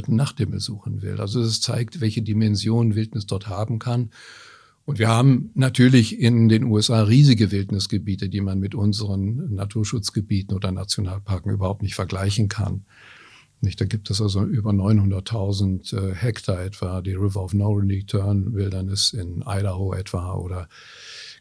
Nachthimmel 0.08 0.60
suchen 0.60 1.02
will. 1.02 1.20
Also 1.20 1.40
es 1.40 1.60
zeigt, 1.60 2.00
welche 2.00 2.22
Dimension 2.22 2.96
Wildnis 2.96 3.26
dort 3.26 3.46
haben 3.48 3.78
kann. 3.78 4.10
Und 4.84 4.98
wir 4.98 5.08
haben 5.08 5.50
natürlich 5.54 6.18
in 6.18 6.48
den 6.48 6.64
USA 6.64 7.04
riesige 7.04 7.52
Wildnisgebiete, 7.52 8.28
die 8.28 8.40
man 8.40 8.58
mit 8.58 8.74
unseren 8.74 9.54
Naturschutzgebieten 9.54 10.56
oder 10.56 10.72
Nationalparken 10.72 11.52
überhaupt 11.52 11.82
nicht 11.82 11.94
vergleichen 11.94 12.48
kann. 12.48 12.84
Nicht, 13.64 13.80
da 13.80 13.84
gibt 13.84 14.10
es 14.10 14.20
also 14.20 14.44
über 14.44 14.72
900.000 14.72 15.96
äh, 15.96 16.14
Hektar 16.16 16.64
etwa, 16.64 17.00
die 17.00 17.14
River 17.14 17.44
of 17.44 17.54
No 17.54 17.70
Return 17.70 18.52
Wilderness 18.54 19.12
in 19.12 19.44
Idaho 19.46 19.94
etwa 19.94 20.34
oder 20.34 20.68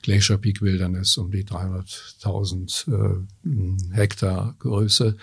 Glacier 0.03 0.37
Peak 0.37 0.61
Wilderness 0.61 1.17
um 1.17 1.31
die 1.31 1.43
300.000 1.43 3.25
äh, 3.25 3.95
Hektar 3.95 4.55
Größe. 4.59 5.17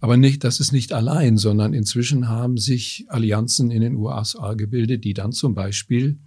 Aber 0.00 0.16
nicht, 0.16 0.42
das 0.42 0.58
ist 0.58 0.72
nicht 0.72 0.92
allein, 0.92 1.36
sondern 1.36 1.72
inzwischen 1.72 2.28
haben 2.28 2.56
sich 2.56 3.06
Allianzen 3.08 3.70
in 3.70 3.82
den 3.82 3.94
USA 3.94 4.54
gebildet, 4.54 5.04
die 5.04 5.14
dann 5.14 5.30
zum 5.30 5.54
Beispiel 5.54 6.18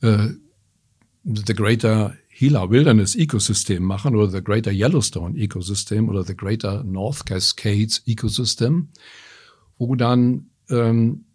äh, 0.00 0.28
The 1.24 1.54
Greater 1.54 2.14
Gila 2.40 2.70
Wilderness 2.70 3.16
Ecosystem 3.16 3.82
machen 3.82 4.16
oder 4.16 4.30
The 4.30 4.42
Greater 4.42 4.72
Yellowstone 4.72 5.38
Ecosystem 5.38 6.08
oder 6.08 6.24
The 6.24 6.34
Greater 6.34 6.82
North 6.84 7.26
Cascades 7.26 8.02
Ecosystem, 8.06 8.88
wo 9.76 9.94
dann 9.94 10.48
ähm, 10.70 11.26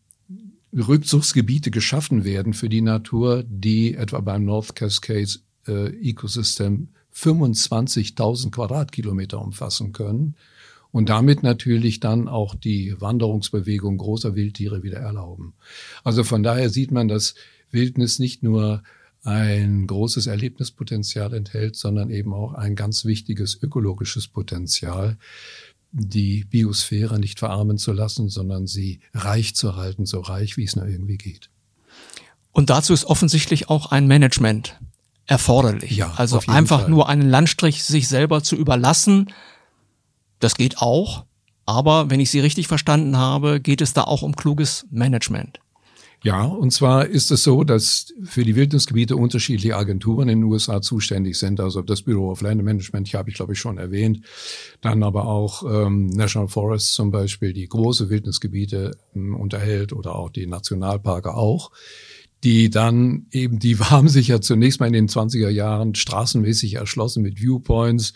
Rückzugsgebiete 0.74 1.70
geschaffen 1.70 2.24
werden 2.24 2.56
für 2.56 2.70
die 2.70 2.82
Natur, 2.82 3.44
die 3.48 3.94
etwa 3.94 4.20
beim 4.22 4.46
North 4.46 4.76
Cascades 4.76 5.44
äh, 5.68 5.90
Ecosystem 5.90 6.88
25.000 7.14 8.50
Quadratkilometer 8.50 9.40
umfassen 9.40 9.94
können 9.94 10.34
und 10.90 11.10
damit 11.10 11.44
natürlich 11.44 12.00
dann 12.00 12.28
auch 12.28 12.56
die 12.56 13.00
Wanderungsbewegung 13.00 14.00
großer 14.00 14.34
Wildtiere 14.34 14.82
wieder 14.82 15.02
erlauben. 15.02 15.54
Also 16.04 16.24
von 16.24 16.42
daher 16.42 16.72
sieht 16.72 16.92
man, 16.92 17.08
dass 17.08 17.36
Wildnis 17.70 18.18
nicht 18.18 18.42
nur 18.42 18.82
ein 19.26 19.88
großes 19.88 20.28
Erlebnispotenzial 20.28 21.34
enthält, 21.34 21.76
sondern 21.76 22.10
eben 22.10 22.34
auch 22.34 22.54
ein 22.54 22.76
ganz 22.76 23.06
wichtiges 23.06 23.62
ökologisches 23.62 24.28
Potenzial, 24.28 25.18
die 25.92 26.44
Biosphäre 26.46 27.20
nicht 27.20 27.40
verarmen 27.40 27.78
zu 27.78 27.92
lassen, 27.92 28.30
sondern 28.30 28.68
sie 28.68 29.00
reich 29.14 29.56
zu 29.56 29.76
halten, 29.76 30.06
so 30.06 30.20
reich, 30.20 30.58
wie 30.58 30.64
es 30.64 30.76
nur 30.76 30.88
irgendwie 30.88 31.18
geht. 31.18 31.50
Und 32.52 32.70
dazu 32.70 32.94
ist 32.94 33.06
offensichtlich 33.06 33.70
auch 33.70 33.92
ein 33.92 34.08
Management 34.08 34.80
erforderlich. 35.26 35.92
Ja, 35.92 36.14
also 36.16 36.40
einfach 36.48 36.82
Fall. 36.82 36.90
nur 36.90 37.10
einen 37.10 37.28
Landstrich 37.28 37.84
sich 37.84 38.08
selber 38.08 38.44
zu 38.44 38.56
überlassen, 38.56 39.34
das 40.40 40.56
geht 40.56 40.78
auch. 40.78 41.26
Aber 41.66 42.12
wenn 42.12 42.20
ich 42.20 42.30
Sie 42.30 42.40
richtig 42.40 42.68
verstanden 42.68 43.18
habe, 43.18 43.60
geht 43.60 43.82
es 43.82 43.94
da 43.94 44.04
auch 44.04 44.22
um 44.22 44.36
kluges 44.36 44.86
Management. 44.92 45.60
Ja, 46.24 46.44
und 46.44 46.72
zwar 46.72 47.06
ist 47.06 47.32
es 47.32 47.44
so, 47.44 47.64
dass 47.64 48.14
für 48.24 48.44
die 48.44 48.56
Wildnisgebiete 48.56 49.16
unterschiedliche 49.16 49.76
Agenturen 49.76 50.30
in 50.30 50.40
den 50.40 50.52
USA 50.52 50.82
zuständig 50.82 51.38
sind. 51.38 51.60
Also 51.60 51.82
das 51.82 52.02
Bureau 52.02 52.32
of 52.32 52.42
Land 52.42 52.64
Management, 52.64 53.08
hier 53.08 53.20
habe 53.20 53.30
ich 53.30 53.36
glaube 53.36 53.54
ich 53.54 53.60
schon 53.60 53.78
erwähnt. 53.78 54.22
Dann 54.82 55.04
aber 55.04 55.28
auch 55.28 55.64
ähm, 55.64 56.08
National 56.08 56.48
Forests 56.48 56.94
zum 56.94 57.12
Beispiel, 57.12 57.54
die 57.54 57.68
große 57.68 58.10
Wildnisgebiete 58.10 58.98
ähm, 59.16 59.36
unterhält 59.36 59.94
oder 59.94 60.16
auch 60.16 60.30
die 60.30 60.48
Nationalparke 60.48 61.36
auch 61.36 61.72
die 62.44 62.70
dann 62.70 63.26
eben, 63.32 63.60
die 63.60 63.76
haben 63.80 64.08
sich 64.08 64.28
ja 64.28 64.40
zunächst 64.40 64.80
mal 64.80 64.88
in 64.88 64.94
den 64.94 65.10
20er 65.10 65.50
Jahren 65.50 65.96
straßenmäßig 65.96 66.76
erschlossen 66.76 67.24
mit 67.24 67.42
Viewpoints 67.42 68.14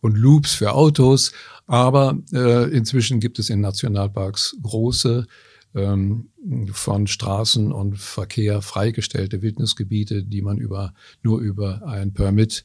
und 0.00 0.16
Loops 0.16 0.54
für 0.54 0.74
Autos. 0.74 1.32
Aber 1.66 2.18
äh, 2.32 2.70
inzwischen 2.70 3.20
gibt 3.20 3.38
es 3.38 3.48
in 3.48 3.60
Nationalparks 3.60 4.56
große 4.62 5.26
ähm, 5.74 6.30
von 6.72 7.06
Straßen 7.06 7.72
und 7.72 7.98
Verkehr 7.98 8.62
freigestellte 8.62 9.42
Wildnisgebiete, 9.42 10.24
die 10.24 10.42
man 10.42 10.58
über, 10.58 10.94
nur 11.22 11.40
über 11.40 11.86
ein 11.86 12.12
Permit, 12.12 12.62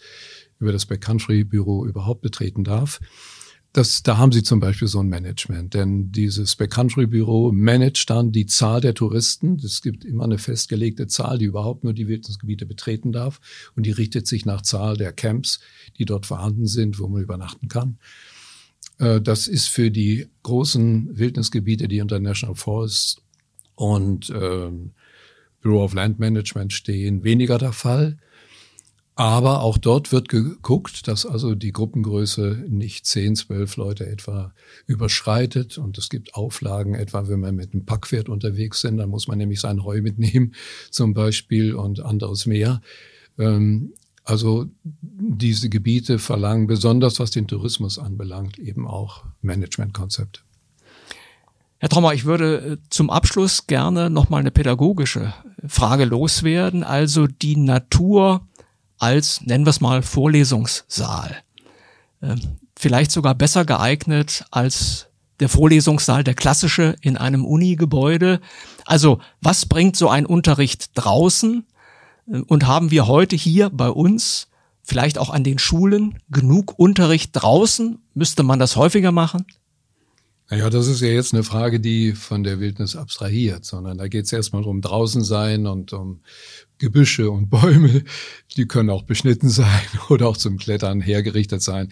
über 0.59 0.71
das 0.71 0.85
Backcountry 0.85 1.43
Büro 1.43 1.85
überhaupt 1.85 2.21
betreten 2.21 2.63
darf. 2.63 2.99
Das, 3.73 4.03
da 4.03 4.17
haben 4.17 4.31
sie 4.31 4.41
zum 4.41 4.61
Beispiel 4.61 4.87
so 4.87 5.01
ein 5.01 5.09
Management, 5.09 5.73
denn 5.73 6.09
dieses 6.13 6.55
Backcountry 6.55 7.07
Büro 7.07 7.51
managt 7.51 8.09
dann 8.09 8.31
die 8.31 8.45
Zahl 8.45 8.79
der 8.79 8.93
Touristen. 8.93 9.59
Es 9.61 9.81
gibt 9.81 10.05
immer 10.05 10.23
eine 10.23 10.37
festgelegte 10.37 11.07
Zahl, 11.07 11.39
die 11.39 11.45
überhaupt 11.45 11.83
nur 11.83 11.91
die 11.91 12.07
Wildnisgebiete 12.07 12.65
betreten 12.65 13.11
darf. 13.11 13.41
Und 13.75 13.85
die 13.85 13.91
richtet 13.91 14.27
sich 14.27 14.45
nach 14.45 14.61
Zahl 14.61 14.95
der 14.95 15.11
Camps, 15.11 15.59
die 15.97 16.05
dort 16.05 16.25
vorhanden 16.25 16.67
sind, 16.67 16.99
wo 16.99 17.09
man 17.09 17.21
übernachten 17.21 17.67
kann. 17.67 17.97
Äh, 18.99 19.21
das 19.21 19.47
ist 19.47 19.67
für 19.67 19.91
die 19.91 20.27
großen 20.43 21.17
Wildnisgebiete, 21.17 21.88
die 21.88 22.01
unter 22.01 22.19
National 22.19 22.55
Forest 22.55 23.21
und 23.75 24.29
äh, 24.29 24.71
Bureau 25.62 25.84
of 25.84 25.93
Land 25.93 26.19
Management 26.19 26.73
stehen, 26.73 27.23
weniger 27.23 27.58
der 27.58 27.73
Fall. 27.73 28.17
Aber 29.17 29.62
auch 29.62 29.77
dort 29.77 30.12
wird 30.12 30.27
geguckt, 30.27 31.08
dass 31.08 31.25
also 31.25 31.55
die 31.55 31.71
Gruppengröße 31.71 32.65
nicht 32.67 33.05
10, 33.05 33.38
12 33.38 33.77
Leute 33.77 34.05
etwa 34.08 34.53
überschreitet. 34.88 35.77
Und 35.77 35.97
es 35.97 36.10
gibt 36.10 36.36
Auflagen, 36.36 36.95
etwa 36.95 37.29
wenn 37.29 37.39
man 37.39 37.55
mit 37.55 37.73
einem 37.73 37.86
Packpferd 37.86 38.27
unterwegs 38.27 38.81
sind, 38.81 38.97
dann 38.97 39.10
muss 39.10 39.27
man 39.27 39.38
nämlich 39.38 39.62
sein 39.62 39.86
Heu 39.86 40.01
mitnehmen 40.01 40.53
zum 40.91 41.13
Beispiel 41.13 41.75
und 41.75 42.01
anderes 42.01 42.45
mehr. 42.45 42.81
Ähm, 43.39 43.93
also 44.25 44.65
diese 44.81 45.69
Gebiete 45.69 46.17
verlangen 46.19 46.67
besonders, 46.67 47.19
was 47.19 47.31
den 47.31 47.47
Tourismus 47.47 47.99
anbelangt, 47.99 48.57
eben 48.57 48.88
auch 48.88 49.23
Managementkonzepte. 49.41 50.41
Herr 51.77 51.89
Trommer, 51.89 52.13
ich 52.13 52.25
würde 52.25 52.57
äh, 52.57 52.77
zum 52.89 53.11
Abschluss 53.11 53.67
gerne 53.67 54.09
nochmal 54.09 54.39
eine 54.39 54.51
pädagogische 54.51 55.33
Frage 55.67 56.05
loswerden. 56.05 56.83
Also 56.83 57.27
die 57.27 57.55
Natur 57.55 58.47
als, 58.97 59.41
nennen 59.41 59.65
wir 59.65 59.69
es 59.69 59.81
mal, 59.81 60.01
Vorlesungssaal. 60.01 61.43
Ähm, 62.23 62.39
vielleicht 62.75 63.11
sogar 63.11 63.35
besser 63.35 63.65
geeignet 63.65 64.45
als 64.49 65.07
der 65.39 65.49
Vorlesungssaal, 65.49 66.23
der 66.23 66.33
klassische 66.33 66.95
in 67.01 67.17
einem 67.17 67.45
Uni-Gebäude. 67.45 68.39
Also 68.85 69.19
was 69.41 69.65
bringt 69.65 69.95
so 69.95 70.09
ein 70.09 70.25
Unterricht 70.25 70.91
draußen? 70.95 71.65
Äh, 72.27 72.39
und 72.47 72.67
haben 72.67 72.91
wir 72.91 73.07
heute 73.07 73.35
hier 73.35 73.69
bei 73.69 73.89
uns, 73.89 74.47
vielleicht 74.81 75.17
auch 75.17 75.29
an 75.29 75.43
den 75.43 75.59
Schulen, 75.59 76.19
genug 76.29 76.77
Unterricht 76.77 77.31
draußen? 77.33 77.99
Müsste 78.13 78.43
man 78.43 78.59
das 78.59 78.75
häufiger 78.75 79.11
machen? 79.11 79.45
Naja, 80.47 80.69
das 80.69 80.85
ist 80.88 81.01
ja 81.01 81.07
jetzt 81.07 81.33
eine 81.33 81.43
Frage, 81.43 81.79
die 81.79 82.11
von 82.11 82.43
der 82.43 82.59
Wildnis 82.59 82.95
abstrahiert, 82.95 83.65
sondern 83.65 83.97
da 83.97 84.07
geht 84.07 84.25
es 84.25 84.33
erstmal 84.33 84.63
um 84.63 84.79
draußen 84.79 85.23
sein 85.23 85.65
und 85.65 85.91
um 85.91 86.21
Gebüsche 86.77 87.31
und 87.31 87.49
Bäume, 87.49 88.03
die 88.55 88.67
können 88.67 88.91
auch 88.91 89.03
beschnitten 89.03 89.49
sein 89.49 89.81
oder 90.09 90.27
auch 90.27 90.38
zum 90.38 90.57
Klettern 90.57 91.01
hergerichtet 91.01 91.63
sein. 91.63 91.91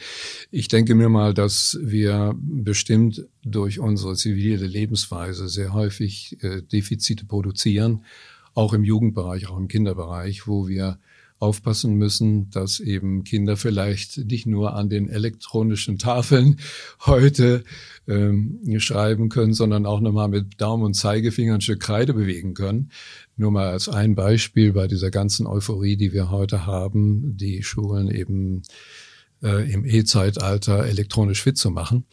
Ich 0.52 0.68
denke 0.68 0.94
mir 0.94 1.10
mal, 1.10 1.34
dass 1.34 1.80
wir 1.82 2.36
bestimmt 2.38 3.26
durch 3.44 3.80
unsere 3.80 4.16
zivile 4.16 4.68
Lebensweise 4.68 5.50
sehr 5.50 5.74
häufig 5.74 6.38
äh, 6.44 6.62
Defizite 6.62 7.26
produzieren, 7.26 8.06
auch 8.54 8.74
im 8.74 8.84
Jugendbereich, 8.84 9.48
auch 9.50 9.58
im 9.58 9.68
Kinderbereich, 9.68 10.48
wo 10.48 10.68
wir 10.68 11.00
aufpassen 11.44 11.96
müssen, 11.96 12.50
dass 12.52 12.80
eben 12.80 13.26
Kinder 13.26 13.58
vielleicht 13.58 14.18
nicht 14.18 14.46
nur 14.46 14.76
an 14.76 14.88
den 14.88 15.10
elektronischen 15.10 15.98
Tafeln 15.98 16.60
heute 17.06 17.66
ähm, 18.08 18.62
schreiben 18.80 19.28
können, 19.28 19.54
sondern 19.54 19.86
auch 19.86 20.00
nochmal 20.00 20.30
mit 20.30 20.62
Daumen 20.62 20.84
und 20.84 20.94
Zeigefinger 20.94 21.56
ein 21.56 21.62
Stück 21.62 21.82
Kreide 21.82 22.14
bewegen 22.14 22.54
können. 22.54 22.92
Nur 23.36 23.52
mal 23.52 23.68
als 23.68 23.90
ein 23.90 24.16
Beispiel 24.16 24.72
bei 24.72 24.88
dieser 24.88 25.12
ganzen 25.12 25.46
Euphorie, 25.46 25.98
die 25.98 26.14
wir 26.14 26.32
heute 26.32 26.66
haben, 26.66 27.36
die 27.36 27.62
Schulen 27.62 28.10
eben 28.10 28.62
äh, 29.44 29.70
im 29.70 29.86
E-Zeitalter 29.86 30.86
elektronisch 30.86 31.42
fit 31.42 31.58
zu 31.58 31.72
machen. 31.72 32.06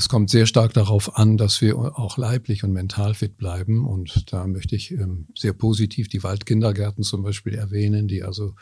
Es 0.00 0.08
kommt 0.08 0.30
sehr 0.30 0.46
stark 0.46 0.72
darauf 0.72 1.18
an, 1.18 1.36
dass 1.36 1.60
wir 1.60 1.76
auch 1.76 2.16
leiblich 2.16 2.64
und 2.64 2.72
mental 2.72 3.12
fit 3.12 3.36
bleiben. 3.36 3.86
Und 3.86 4.32
da 4.32 4.46
möchte 4.46 4.74
ich 4.74 4.92
ähm, 4.92 5.26
sehr 5.36 5.52
positiv 5.52 6.08
die 6.08 6.22
Waldkindergärten 6.22 7.04
zum 7.04 7.22
Beispiel 7.22 7.54
erwähnen, 7.54 8.08
die 8.08 8.22
also 8.22 8.54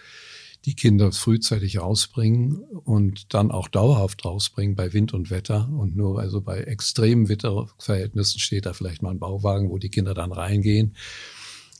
die 0.65 0.75
Kinder 0.75 1.13
frühzeitig 1.13 1.79
rausbringen 1.79 2.57
und 2.57 3.35
dann 3.35 3.53
auch 3.53 3.69
dauerhaft 3.69 4.25
rausbringen 4.25 4.75
bei 4.75 4.93
Wind 4.93 5.15
und 5.15 5.31
Wetter. 5.31 5.69
Und 5.69 5.95
nur 5.95 6.19
also 6.19 6.41
bei 6.41 6.59
extremen 6.59 7.29
Wetterverhältnissen 7.29 8.41
steht 8.41 8.67
da 8.67 8.73
vielleicht 8.73 9.03
mal 9.03 9.13
ein 9.13 9.21
Bauwagen, 9.21 9.71
wo 9.71 9.79
die 9.79 9.91
Kinder 9.91 10.15
dann 10.15 10.33
reingehen. 10.33 10.97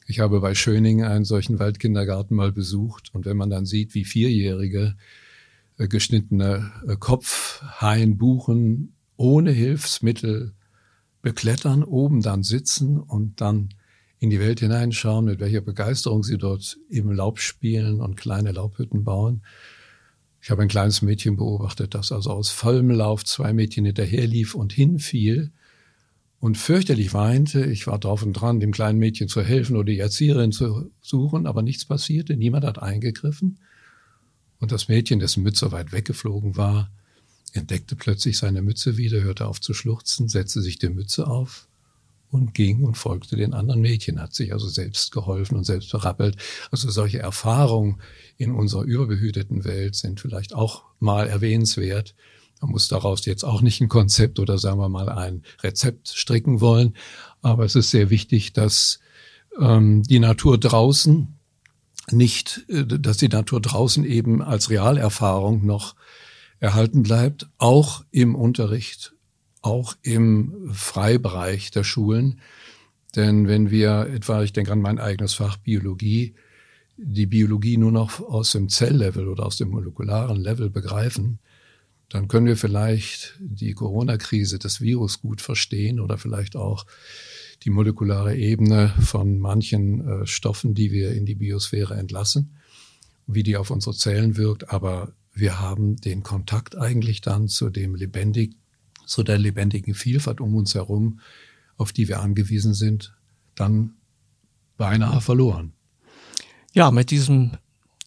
Ich 0.07 0.21
habe 0.21 0.39
bei 0.39 0.55
Schöning 0.55 1.03
einen 1.03 1.25
solchen 1.25 1.59
Waldkindergarten 1.59 2.37
mal 2.37 2.53
besucht. 2.53 3.11
Und 3.13 3.27
wenn 3.27 3.37
man 3.37 3.51
dann 3.51 3.67
sieht, 3.67 3.93
wie 3.95 4.05
Vierjährige 4.05 4.95
äh, 5.79 5.89
geschnittene 5.89 6.71
äh, 6.87 6.95
Kopfhain, 6.95 8.19
Buchen 8.19 8.95
ohne 9.19 9.51
Hilfsmittel 9.51 10.55
beklettern, 11.21 11.85
oben 11.85 12.23
dann 12.23 12.43
sitzen 12.43 12.99
und 12.99 13.41
dann 13.41 13.75
in 14.21 14.31
die 14.31 14.41
Welt 14.41 14.61
hineinschauen, 14.61 15.27
mit 15.27 15.41
welcher 15.41 15.61
Begeisterung 15.61 16.23
sie 16.23 16.39
dort 16.39 16.79
im 16.89 17.11
Laub 17.11 17.39
spielen 17.41 18.01
und 18.01 18.17
kleine 18.17 18.53
Laubhütten 18.53 19.05
bauen. 19.05 19.43
Ich 20.41 20.51
habe 20.51 20.63
ein 20.63 20.69
kleines 20.69 21.03
Mädchen 21.03 21.37
beobachtet, 21.37 21.95
das 21.95 22.13
also 22.13 22.31
aus 22.31 22.51
vollem 22.51 22.91
Lauf 22.91 23.25
zwei 23.25 23.53
Mädchen 23.53 23.85
hinterherlief 23.85 24.55
und 24.55 24.73
hinfiel 24.73 25.53
und 26.39 26.57
fürchterlich 26.57 27.13
weinte. 27.13 27.65
Ich 27.67 27.89
war 27.89 27.99
drauf 27.99 28.23
und 28.23 28.35
dran, 28.35 28.61
dem 28.61 28.71
kleinen 28.71 29.01
Mädchen 29.01 29.27
zu 29.27 29.43
helfen 29.43 29.77
oder 29.77 29.93
die 29.93 29.99
Erzieherin 29.99 30.53
zu 30.53 30.91
suchen, 31.01 31.47
aber 31.47 31.63
nichts 31.63 31.85
passierte. 31.85 32.37
Niemand 32.37 32.65
hat 32.65 32.81
eingegriffen. 32.81 33.59
Und 34.61 34.71
das 34.71 34.89
Mädchen, 34.89 35.19
dessen 35.19 35.43
Mütze 35.43 35.73
weit 35.73 35.93
weggeflogen 35.93 36.57
war, 36.57 36.91
entdeckte 37.51 37.97
plötzlich 37.97 38.39
seine 38.39 38.63
Mütze 38.63 38.97
wieder, 38.97 39.21
hörte 39.21 39.47
auf 39.47 39.61
zu 39.61 39.75
schluchzen, 39.75 40.29
setzte 40.29 40.63
sich 40.63 40.79
die 40.79 40.89
Mütze 40.89 41.27
auf 41.27 41.69
und 42.31 42.55
ging 42.55 42.85
und 42.85 42.97
folgte 42.97 43.37
den 43.37 43.55
anderen 43.55 43.81
Mädchen, 43.81 44.21
hat 44.21 44.35
sich 44.35 44.53
also 44.53 44.69
selbst 44.69 45.13
geholfen 45.13 45.57
und 45.57 45.65
selbst 45.65 45.91
berappelt. 45.91 46.37
Also 46.71 46.91
solche 46.91 47.21
Erfahrungen 47.21 48.01
in 48.37 48.53
unserer 48.53 48.83
überbehüteten 48.83 49.65
Welt 49.65 49.95
sind 49.97 50.21
vielleicht 50.21 50.55
auch 50.55 50.85
mal 51.01 51.27
erwähnenswert. 51.27 52.15
Man 52.61 52.73
muss 52.73 52.89
daraus 52.89 53.25
jetzt 53.25 53.45
auch 53.45 53.63
nicht 53.63 53.81
ein 53.81 53.89
Konzept 53.89 54.39
oder 54.39 54.59
sagen 54.59 54.81
wir 54.81 54.89
mal 54.89 55.09
ein 55.09 55.43
Rezept 55.63 56.09
stricken 56.09 56.61
wollen, 56.61 56.95
aber 57.41 57.65
es 57.65 57.77
ist 57.77 57.91
sehr 57.91 58.11
wichtig, 58.11 58.53
dass 58.53 58.99
ähm, 59.59 60.03
die 60.03 60.19
Natur 60.19 60.59
draußen 60.59 61.39
nicht, 62.11 62.65
äh, 62.69 62.85
dass 62.85 63.19
die 63.19 63.29
Natur 63.29 63.61
draußen 63.61 64.05
eben 64.05 64.43
als 64.43 64.71
Realerfahrung 64.71 65.65
noch 65.65 65.95
erhalten 66.61 67.03
bleibt, 67.03 67.49
auch 67.59 68.05
im 68.11 68.35
Unterricht, 68.35 69.15
auch 69.63 69.97
im 70.03 70.71
Freibereich 70.73 71.71
der 71.71 71.85
Schulen. 71.85 72.41
Denn 73.17 73.49
wenn 73.49 73.71
wir 73.71 74.09
etwa, 74.13 74.43
ich 74.43 74.53
denke 74.53 74.73
an 74.73 74.81
mein 74.81 74.99
eigenes 74.99 75.35
Fach 75.35 75.57
Biologie, 75.57 76.35
die 76.97 77.27
Biologie 77.27 77.77
nur 77.77 77.93
noch 77.93 78.21
aus 78.21 78.53
dem 78.53 78.69
Zelllevel 78.69 79.29
oder 79.29 79.47
aus 79.47 79.57
dem 79.57 79.71
molekularen 79.71 80.37
Level 80.37 80.69
begreifen, 80.69 81.39
dann 82.09 82.27
können 82.27 82.47
wir 82.47 82.57
vielleicht 82.57 83.39
die 83.39 83.75
Corona-Krise 83.75 84.59
des 84.59 84.81
Virus 84.81 85.21
gut 85.21 85.41
verstehen 85.41 86.01
oder 86.01 86.19
vielleicht 86.19 86.57
auch 86.57 86.87
die 87.65 87.71
molekulare 87.71 88.37
Ebene 88.37 88.95
von 89.01 89.39
manchen 89.39 90.07
äh, 90.09 90.27
Stoffen, 90.27 90.75
die 90.75 90.91
wir 90.91 91.13
in 91.13 91.27
die 91.27 91.35
Biosphäre 91.35 91.95
entlassen. 91.95 92.55
wie 93.31 93.43
die 93.43 93.59
auf 93.59 93.71
unsere 93.71 93.95
Zellen 93.95 94.39
wirkt, 94.39 94.71
aber 94.71 95.13
wir 95.39 95.61
haben 95.61 95.97
den 95.97 96.23
Kontakt 96.23 96.77
eigentlich 96.77 97.21
dann 97.21 97.49
zu 97.49 97.71
dem 97.71 97.95
lebendig, 97.95 98.57
zu 99.07 99.23
der 99.23 99.39
lebendigen 99.39 99.95
Vielfalt 99.95 100.41
um 100.41 100.55
uns 100.55 100.75
herum, 100.75 101.21
auf 101.77 101.93
die 101.93 102.09
wir 102.09 102.21
angewiesen 102.21 102.75
sind, 102.75 103.15
dann 103.55 103.95
beinahe 104.77 105.21
verloren. 105.21 105.73
Ja, 106.73 106.91
mit 106.91 107.11
diesem 107.11 107.53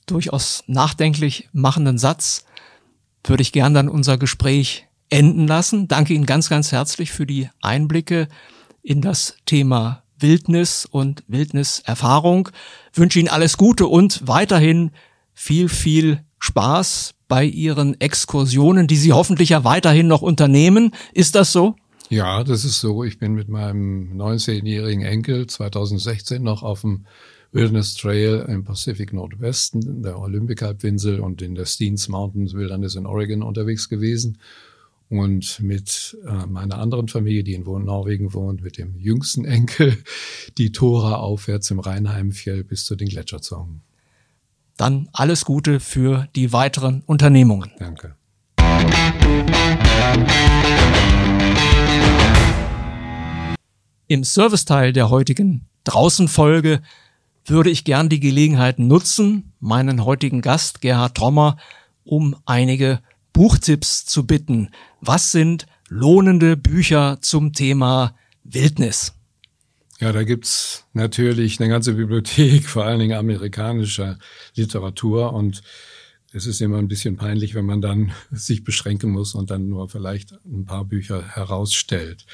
durchaus 0.05 0.63
nachdenklich 0.67 1.49
machenden 1.53 1.97
Satz 1.97 2.45
würde 3.23 3.41
ich 3.41 3.51
gern 3.51 3.73
dann 3.73 3.89
unser 3.89 4.17
Gespräch 4.17 4.87
enden 5.09 5.47
lassen. 5.47 5.87
Danke 5.87 6.13
Ihnen 6.13 6.25
ganz, 6.25 6.49
ganz 6.49 6.71
herzlich 6.71 7.11
für 7.11 7.25
die 7.25 7.49
Einblicke 7.61 8.27
in 8.81 9.01
das 9.01 9.35
Thema 9.45 10.03
Wildnis 10.17 10.85
und 10.85 11.23
Wildniserfahrung. 11.27 12.49
wünsche 12.93 13.19
Ihnen 13.19 13.29
alles 13.29 13.57
Gute 13.57 13.87
und 13.87 14.27
weiterhin 14.27 14.91
viel, 15.33 15.69
viel 15.69 16.23
Spaß 16.39 17.13
bei 17.31 17.45
Ihren 17.45 17.97
Exkursionen, 18.01 18.87
die 18.87 18.97
Sie 18.97 19.13
hoffentlich 19.13 19.47
ja 19.49 19.63
weiterhin 19.63 20.05
noch 20.05 20.21
unternehmen. 20.21 20.91
Ist 21.13 21.35
das 21.35 21.53
so? 21.53 21.77
Ja, 22.09 22.43
das 22.43 22.65
ist 22.65 22.81
so. 22.81 23.05
Ich 23.05 23.19
bin 23.19 23.35
mit 23.35 23.47
meinem 23.47 24.21
19-jährigen 24.21 25.01
Enkel 25.01 25.47
2016 25.47 26.43
noch 26.43 26.61
auf 26.61 26.81
dem 26.81 27.05
Wilderness 27.53 27.95
Trail 27.95 28.45
im 28.49 28.65
Pacific 28.65 29.13
Nordwesten, 29.13 29.81
in 29.81 30.03
der 30.03 30.19
Olympic-Halbinsel 30.19 31.21
und 31.21 31.41
in 31.41 31.55
der 31.55 31.63
Steens 31.63 32.09
Mountains 32.09 32.53
Wilderness 32.53 32.95
in 32.95 33.05
Oregon 33.05 33.43
unterwegs 33.43 33.87
gewesen. 33.87 34.37
Und 35.07 35.61
mit 35.61 36.17
äh, 36.27 36.45
meiner 36.47 36.79
anderen 36.79 37.07
Familie, 37.07 37.45
die 37.45 37.53
in 37.53 37.63
Norwegen 37.63 38.33
wohnt, 38.33 38.61
mit 38.61 38.77
dem 38.77 38.99
jüngsten 38.99 39.45
Enkel, 39.45 39.97
die 40.57 40.73
Tora 40.73 41.15
aufwärts 41.15 41.71
im 41.71 41.79
Rheinheimfjell 41.79 42.65
bis 42.65 42.83
zu 42.83 42.97
den 42.97 43.07
Gletscherzungen. 43.07 43.83
Dann 44.81 45.09
alles 45.13 45.45
Gute 45.45 45.79
für 45.79 46.27
die 46.35 46.53
weiteren 46.53 47.03
Unternehmungen. 47.05 47.69
Danke. 47.77 48.15
Im 54.07 54.23
Serviceteil 54.23 54.91
der 54.91 55.11
heutigen 55.11 55.67
Draußenfolge 55.83 56.81
würde 57.45 57.69
ich 57.69 57.83
gern 57.83 58.09
die 58.09 58.19
Gelegenheit 58.19 58.79
nutzen, 58.79 59.53
meinen 59.59 60.03
heutigen 60.03 60.41
Gast 60.41 60.81
Gerhard 60.81 61.13
Trommer 61.13 61.57
um 62.03 62.35
einige 62.47 63.01
Buchtipps 63.33 64.07
zu 64.07 64.25
bitten. 64.25 64.71
Was 64.99 65.31
sind 65.31 65.67
lohnende 65.89 66.57
Bücher 66.57 67.19
zum 67.21 67.53
Thema 67.53 68.15
Wildnis? 68.43 69.13
Ja, 70.01 70.11
da 70.11 70.23
gibt's 70.23 70.85
natürlich 70.91 71.59
eine 71.59 71.69
ganze 71.69 71.93
Bibliothek, 71.93 72.65
vor 72.67 72.83
allen 72.83 72.99
Dingen 72.99 73.17
amerikanischer 73.17 74.19
Literatur 74.55 75.31
und 75.31 75.61
es 76.33 76.45
ist 76.45 76.61
immer 76.61 76.77
ein 76.77 76.89
bisschen 76.89 77.15
peinlich, 77.15 77.55
wenn 77.55 77.65
man 77.65 77.81
dann 77.81 78.11
sich 78.31 78.65
beschränken 78.65 79.11
muss 79.11 79.33
und 79.33 79.49
dann 79.49 79.69
nur 79.69 79.87
vielleicht 79.87 80.33
ein 80.45 80.65
paar 80.65 80.83
Bücher 80.83 81.23
herausstellt. 81.35 82.25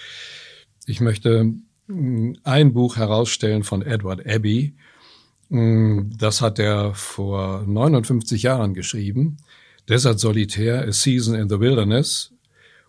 Ich 0.88 1.00
möchte 1.02 1.54
hm, 1.88 2.38
ein 2.44 2.74
Buch 2.74 2.98
herausstellen 2.98 3.64
von 3.64 3.84
Edward 3.84 4.26
Abbey, 4.26 4.74
Mm, 5.50 6.10
das 6.18 6.42
hat 6.42 6.60
er 6.60 6.94
vor 6.94 7.64
59 7.66 8.44
Jahren 8.44 8.74
geschrieben. 8.74 9.38
Desert 9.88 10.20
Solitär, 10.20 10.86
A 10.88 10.92
Season 10.92 11.36
in 11.36 11.50
the 11.50 11.60
Wilderness. 11.60 12.34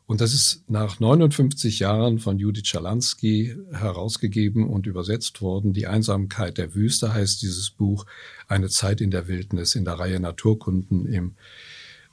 Und 0.08 0.22
das 0.22 0.32
ist 0.32 0.64
nach 0.68 1.00
59 1.00 1.80
Jahren 1.80 2.18
von 2.18 2.38
Judith 2.38 2.66
Schalansky 2.66 3.54
herausgegeben 3.70 4.66
und 4.66 4.86
übersetzt 4.86 5.42
worden. 5.42 5.74
Die 5.74 5.86
Einsamkeit 5.86 6.56
der 6.56 6.74
Wüste 6.74 7.12
heißt 7.12 7.42
dieses 7.42 7.68
Buch. 7.68 8.06
Eine 8.48 8.70
Zeit 8.70 9.02
in 9.02 9.10
der 9.10 9.28
Wildnis 9.28 9.74
in 9.74 9.84
der 9.84 9.98
Reihe 9.98 10.18
Naturkunden 10.18 11.04
im 11.04 11.34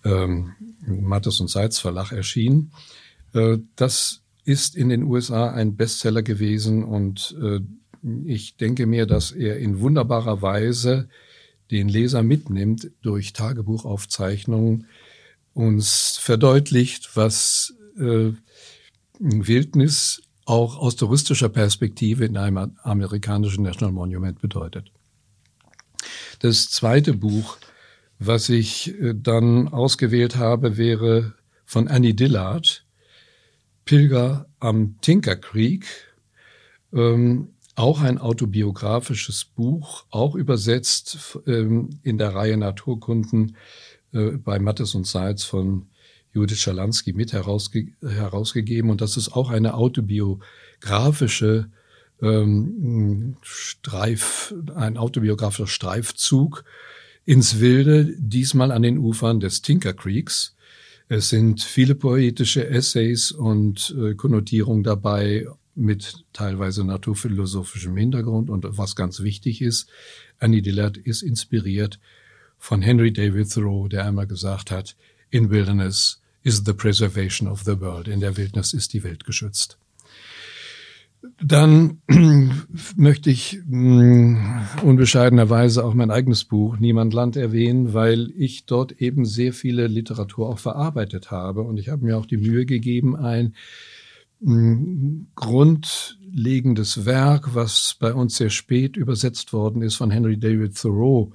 ähm, 0.03 0.51
Mattes 0.85 1.39
und 1.39 1.49
Seitz 1.49 1.79
Verlag 1.79 2.11
erschienen. 2.11 2.73
Äh, 3.33 3.59
das 3.77 4.23
ist 4.43 4.75
in 4.75 4.89
den 4.89 5.03
USA 5.03 5.51
ein 5.51 5.77
Bestseller 5.77 6.21
gewesen 6.21 6.83
und 6.83 7.33
äh, 7.41 7.61
ich 8.25 8.57
denke 8.57 8.87
mir, 8.87 9.05
dass 9.05 9.31
er 9.31 9.57
in 9.57 9.79
wunderbarer 9.79 10.41
Weise 10.41 11.07
den 11.71 11.87
Leser 11.87 12.23
mitnimmt 12.23 12.91
durch 13.01 13.31
Tagebuchaufzeichnungen, 13.31 14.87
uns 15.53 16.17
verdeutlicht, 16.17 17.15
was 17.15 17.74
äh, 17.97 18.33
Wildnis 19.19 20.21
auch 20.45 20.77
aus 20.77 20.95
touristischer 20.95 21.49
Perspektive 21.49 22.25
in 22.25 22.37
einem 22.37 22.75
amerikanischen 22.83 23.63
National 23.63 23.93
Monument 23.93 24.39
bedeutet. 24.39 24.91
Das 26.39 26.69
zweite 26.69 27.13
Buch, 27.13 27.57
was 28.19 28.49
ich 28.49 28.99
äh, 28.99 29.13
dann 29.15 29.67
ausgewählt 29.67 30.35
habe, 30.35 30.77
wäre 30.77 31.33
von 31.65 31.87
Annie 31.87 32.13
Dillard, 32.13 32.85
Pilger 33.85 34.47
am 34.59 34.99
Tinker 35.01 35.35
Creek. 35.35 35.85
Ähm, 36.93 37.49
auch 37.75 38.01
ein 38.01 38.19
autobiografisches 38.19 39.43
Buch, 39.43 40.05
auch 40.09 40.35
übersetzt 40.35 41.39
ähm, 41.45 41.99
in 42.03 42.17
der 42.17 42.33
Reihe 42.33 42.55
Naturkunden 42.55 43.57
äh, 44.13 44.31
bei 44.31 44.59
Mattes 44.59 44.95
und 44.95 45.05
Seitz 45.05 45.43
von 45.43 45.87
Judith 46.35 46.59
Schalansky 46.59 47.13
mit 47.13 47.33
herausge 47.33 47.87
herausgegeben. 48.01 48.89
Und 48.89 49.01
das 49.01 49.17
ist 49.17 49.29
auch 49.33 49.49
eine 49.49 49.73
autobiografische 49.73 51.69
ähm, 52.21 53.37
Streif, 53.41 54.53
ein 54.75 54.97
autobiografischer 54.97 55.67
Streifzug 55.67 56.65
ins 57.25 57.59
Wilde, 57.59 58.13
diesmal 58.17 58.71
an 58.71 58.81
den 58.83 58.97
Ufern 58.97 59.39
des 59.39 59.61
Tinker 59.61 59.93
Creeks. 59.93 60.55
Es 61.07 61.29
sind 61.29 61.61
viele 61.61 61.95
poetische 61.95 62.67
Essays 62.67 63.31
und 63.31 63.95
äh, 63.97 64.15
Konnotierungen 64.15 64.83
dabei 64.83 65.47
mit 65.75 66.25
teilweise 66.33 66.83
naturphilosophischem 66.83 67.95
Hintergrund. 67.95 68.49
Und 68.49 68.65
was 68.69 68.95
ganz 68.95 69.21
wichtig 69.21 69.61
ist, 69.61 69.89
Annie 70.39 70.61
Dillard 70.61 70.97
ist 70.97 71.21
inspiriert 71.21 71.99
von 72.57 72.81
Henry 72.81 73.13
David 73.13 73.51
Thoreau, 73.51 73.87
der 73.87 74.05
einmal 74.05 74.27
gesagt 74.27 74.71
hat, 74.71 74.95
in 75.29 75.49
Wilderness 75.49 76.21
is 76.45 76.63
the 76.63 76.73
preservation 76.73 77.49
of 77.49 77.63
the 77.63 77.81
world. 77.81 78.07
In 78.07 78.19
der 78.19 78.37
Wildnis 78.37 78.73
ist 78.73 78.93
die 78.93 79.03
Welt 79.03 79.25
geschützt. 79.25 79.77
Dann 81.41 82.01
möchte 82.95 83.31
ich 83.31 83.59
mh, 83.67 83.79
mm, 83.79 84.67
unbescheidenerweise 84.83 85.83
auch 85.83 85.95
mein 85.95 86.11
eigenes 86.11 86.43
Buch 86.43 86.77
Niemand 86.77 87.15
Land 87.15 87.35
erwähnen, 87.35 87.95
weil 87.95 88.31
ich 88.37 88.65
dort 88.67 89.01
eben 89.01 89.25
sehr 89.25 89.53
viele 89.53 89.87
Literatur 89.87 90.47
auch 90.47 90.59
verarbeitet 90.59 91.31
habe. 91.31 91.61
Und 91.61 91.77
ich 91.77 91.89
habe 91.89 92.05
mir 92.05 92.15
auch 92.15 92.27
die 92.27 92.37
Mühe 92.37 92.67
gegeben, 92.67 93.15
ein 93.15 93.55
grundlegendes 95.33 97.05
Werk, 97.05 97.55
was 97.55 97.95
bei 97.99 98.13
uns 98.13 98.35
sehr 98.35 98.51
spät 98.51 98.97
übersetzt 98.97 99.53
worden 99.53 99.81
ist 99.81 99.95
von 99.95 100.11
Henry 100.11 100.37
David 100.37 100.77
Thoreau, 100.79 101.31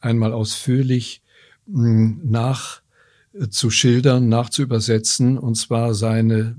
einmal 0.00 0.32
ausführlich 0.32 1.22
nachzuschildern, 3.32 4.28
nachzuübersetzen, 4.28 5.38
und 5.38 5.54
zwar 5.56 5.94
seine 5.94 6.56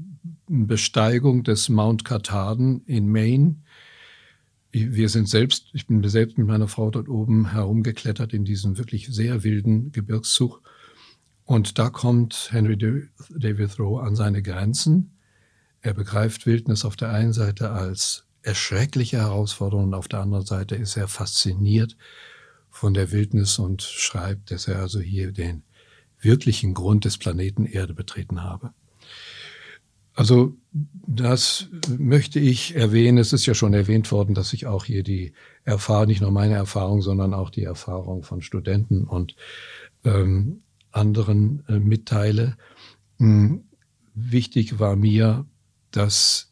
Besteigung 0.47 1.43
des 1.43 1.69
Mount 1.69 2.05
Katahdin 2.05 2.81
in 2.85 3.09
Maine. 3.09 3.55
Wir 4.71 5.09
sind 5.09 5.27
selbst, 5.27 5.67
ich 5.73 5.87
bin 5.87 6.01
selbst 6.07 6.37
mit 6.37 6.47
meiner 6.47 6.67
Frau 6.67 6.91
dort 6.91 7.09
oben 7.09 7.51
herumgeklettert 7.51 8.33
in 8.33 8.45
diesem 8.45 8.77
wirklich 8.77 9.07
sehr 9.07 9.43
wilden 9.43 9.91
Gebirgszug. 9.91 10.61
Und 11.43 11.77
da 11.77 11.89
kommt 11.89 12.49
Henry 12.51 12.77
David 12.77 13.75
Thoreau 13.75 13.97
an 13.97 14.15
seine 14.15 14.41
Grenzen. 14.41 15.17
Er 15.81 15.93
begreift 15.93 16.45
Wildnis 16.45 16.85
auf 16.85 16.95
der 16.95 17.11
einen 17.11 17.33
Seite 17.33 17.71
als 17.71 18.25
erschreckliche 18.43 19.17
Herausforderung 19.17 19.85
und 19.85 19.93
auf 19.93 20.07
der 20.07 20.21
anderen 20.21 20.45
Seite 20.45 20.75
ist 20.75 20.95
er 20.95 21.07
fasziniert 21.07 21.97
von 22.69 22.93
der 22.93 23.11
Wildnis 23.11 23.59
und 23.59 23.81
schreibt, 23.81 24.51
dass 24.51 24.67
er 24.67 24.79
also 24.79 24.99
hier 25.01 25.33
den 25.33 25.63
wirklichen 26.21 26.73
Grund 26.73 27.05
des 27.05 27.17
Planeten 27.17 27.65
Erde 27.65 27.93
betreten 27.93 28.43
habe. 28.43 28.73
Also 30.13 30.55
das 30.71 31.67
möchte 31.97 32.39
ich 32.39 32.75
erwähnen. 32.75 33.17
Es 33.17 33.33
ist 33.33 33.45
ja 33.45 33.53
schon 33.53 33.73
erwähnt 33.73 34.11
worden, 34.11 34.35
dass 34.35 34.53
ich 34.53 34.67
auch 34.67 34.85
hier 34.85 35.03
die 35.03 35.33
Erfahrung, 35.63 36.07
nicht 36.07 36.21
nur 36.21 36.31
meine 36.31 36.55
Erfahrung, 36.55 37.01
sondern 37.01 37.33
auch 37.33 37.49
die 37.49 37.63
Erfahrung 37.63 38.23
von 38.23 38.41
Studenten 38.41 39.05
und 39.05 39.35
ähm, 40.03 40.63
anderen 40.91 41.63
äh, 41.67 41.79
mitteile. 41.79 42.57
Hm, 43.17 43.63
wichtig 44.13 44.79
war 44.79 44.95
mir, 44.95 45.45
dass 45.91 46.51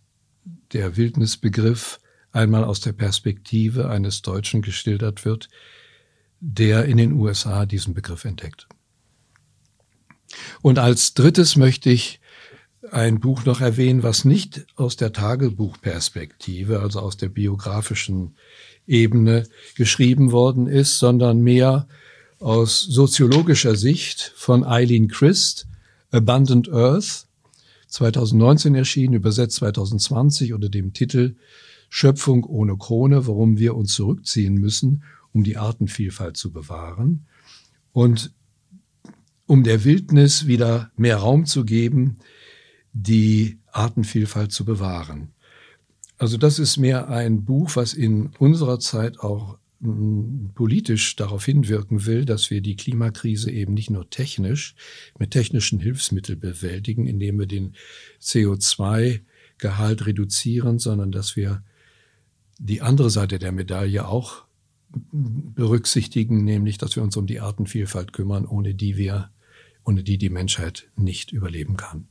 der 0.74 0.96
Wildnisbegriff 0.96 2.00
einmal 2.32 2.64
aus 2.64 2.80
der 2.80 2.94
Perspektive 2.94 3.90
eines 3.90 4.22
Deutschen 4.22 4.62
geschildert 4.62 5.26
wird, 5.26 5.50
der 6.40 6.86
in 6.86 6.98
den 6.98 7.14
USA 7.14 7.66
diesen 7.66 7.94
Begriff 7.94 8.24
entdeckt. 8.24 8.68
Und 10.62 10.80
als 10.80 11.14
drittes 11.14 11.56
möchte 11.56 11.90
ich 11.90 12.20
ein 12.92 13.20
Buch 13.20 13.46
noch 13.46 13.62
erwähnen, 13.62 14.04
was 14.04 14.26
nicht 14.26 14.66
aus 14.76 14.96
der 14.96 15.14
Tagebuchperspektive, 15.14 16.80
also 16.80 17.00
aus 17.00 17.18
der 17.18 17.30
biografischen 17.30 18.36
Ebene 18.88 19.48
geschrieben 19.76 20.32
worden 20.32 20.68
ist, 20.68 21.00
sondern 21.00 21.42
mehr 21.42 21.88
aus 22.40 22.82
soziologischer 22.82 23.76
Sicht 23.76 24.34
von 24.36 24.64
Eileen 24.64 25.08
Christ, 25.08 25.68
Abundant 26.12 26.72
Earth, 26.72 27.28
2019 27.88 28.76
erschienen, 28.76 29.14
übersetzt 29.14 29.58
2020 29.58 30.54
unter 30.54 30.70
dem 30.70 30.94
Titel 30.94 31.36
Schöpfung 31.90 32.44
ohne 32.44 32.78
Krone, 32.78 33.28
warum 33.28 33.58
wir 33.58 33.76
uns 33.76 33.94
zurückziehen 33.94 34.56
müssen, 34.56 35.04
um 35.34 35.44
die 35.44 35.58
Artenvielfalt 35.58 36.38
zu 36.38 36.52
bewahren. 36.52 37.26
Und 37.92 38.32
um 39.50 39.64
der 39.64 39.84
Wildnis 39.84 40.46
wieder 40.46 40.92
mehr 40.96 41.18
Raum 41.18 41.48
zu 41.48 41.66
geben, 41.66 42.20
die 42.94 43.58
Artenvielfalt 43.72 44.52
zu 44.52 44.64
bewahren. 44.64 45.32
Also 46.20 46.38
das 46.38 46.60
ist 46.60 46.78
mehr 46.78 47.10
ein 47.10 47.46
Buch, 47.46 47.76
was 47.76 47.96
in 47.96 48.30
unserer 48.38 48.80
Zeit 48.80 49.20
auch 49.20 49.58
mm, 49.80 50.50
politisch 50.54 51.16
darauf 51.16 51.46
hinwirken 51.46 52.06
will, 52.06 52.26
dass 52.26 52.52
wir 52.52 52.62
die 52.62 52.76
Klimakrise 52.76 53.50
eben 53.50 53.74
nicht 53.74 53.90
nur 53.90 54.08
technisch 54.12 54.76
mit 55.18 55.32
technischen 55.32 55.80
Hilfsmitteln 55.80 56.40
bewältigen, 56.40 57.08
indem 57.08 57.40
wir 57.40 57.48
den 57.48 57.74
CO2-Gehalt 58.22 60.06
reduzieren, 60.06 60.78
sondern 60.78 61.12
dass 61.12 61.36
wir 61.36 61.64
die 62.60 62.84
andere 62.84 63.10
Seite 63.10 63.40
der 63.40 63.52
Medaille 63.52 64.08
auch 64.08 64.44
berücksichtigen, 65.12 66.44
nämlich, 66.44 66.78
dass 66.78 66.96
wir 66.96 67.02
uns 67.02 67.18
um 67.18 67.26
die 67.26 67.40
Artenvielfalt 67.40 68.14
kümmern, 68.14 68.46
ohne 68.46 68.76
die 68.76 68.96
wir, 68.96 69.32
ohne 69.90 70.04
die 70.04 70.20
die 70.20 70.30
Menschheit 70.30 70.88
nicht 70.96 71.32
überleben 71.32 71.76
kann. 71.76 72.08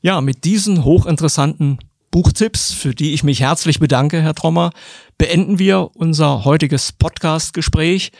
Ja, 0.00 0.22
mit 0.22 0.44
diesen 0.44 0.82
hochinteressanten 0.82 1.78
Buchtipps, 2.10 2.72
für 2.72 2.94
die 2.94 3.12
ich 3.12 3.22
mich 3.22 3.40
herzlich 3.40 3.80
bedanke, 3.80 4.22
Herr 4.22 4.34
Trommer, 4.34 4.70
beenden 5.18 5.58
wir 5.58 5.90
unser 5.92 6.46
heutiges 6.46 6.92
Podcast-Gespräch. 6.92 8.12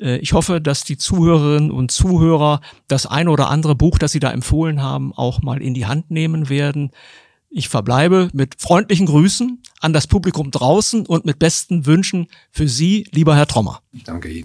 Äh, 0.00 0.18
ich 0.18 0.32
hoffe, 0.32 0.60
dass 0.60 0.84
die 0.84 0.96
Zuhörerinnen 0.96 1.72
und 1.72 1.90
Zuhörer 1.90 2.60
das 2.86 3.04
ein 3.04 3.26
oder 3.26 3.50
andere 3.50 3.74
Buch, 3.74 3.98
das 3.98 4.12
Sie 4.12 4.20
da 4.20 4.30
empfohlen 4.30 4.80
haben, 4.80 5.12
auch 5.12 5.42
mal 5.42 5.60
in 5.60 5.74
die 5.74 5.86
Hand 5.86 6.12
nehmen 6.12 6.48
werden. 6.48 6.92
Ich 7.50 7.68
verbleibe 7.68 8.28
mit 8.32 8.60
freundlichen 8.60 9.06
Grüßen 9.06 9.60
an 9.80 9.92
das 9.92 10.06
Publikum 10.06 10.52
draußen 10.52 11.04
und 11.04 11.26
mit 11.26 11.40
besten 11.40 11.84
Wünschen 11.84 12.28
für 12.52 12.68
Sie, 12.68 13.08
lieber 13.10 13.34
Herr 13.34 13.48
Trommer. 13.48 13.80
Ich 13.92 14.04
danke 14.04 14.28
Ihnen. 14.28 14.44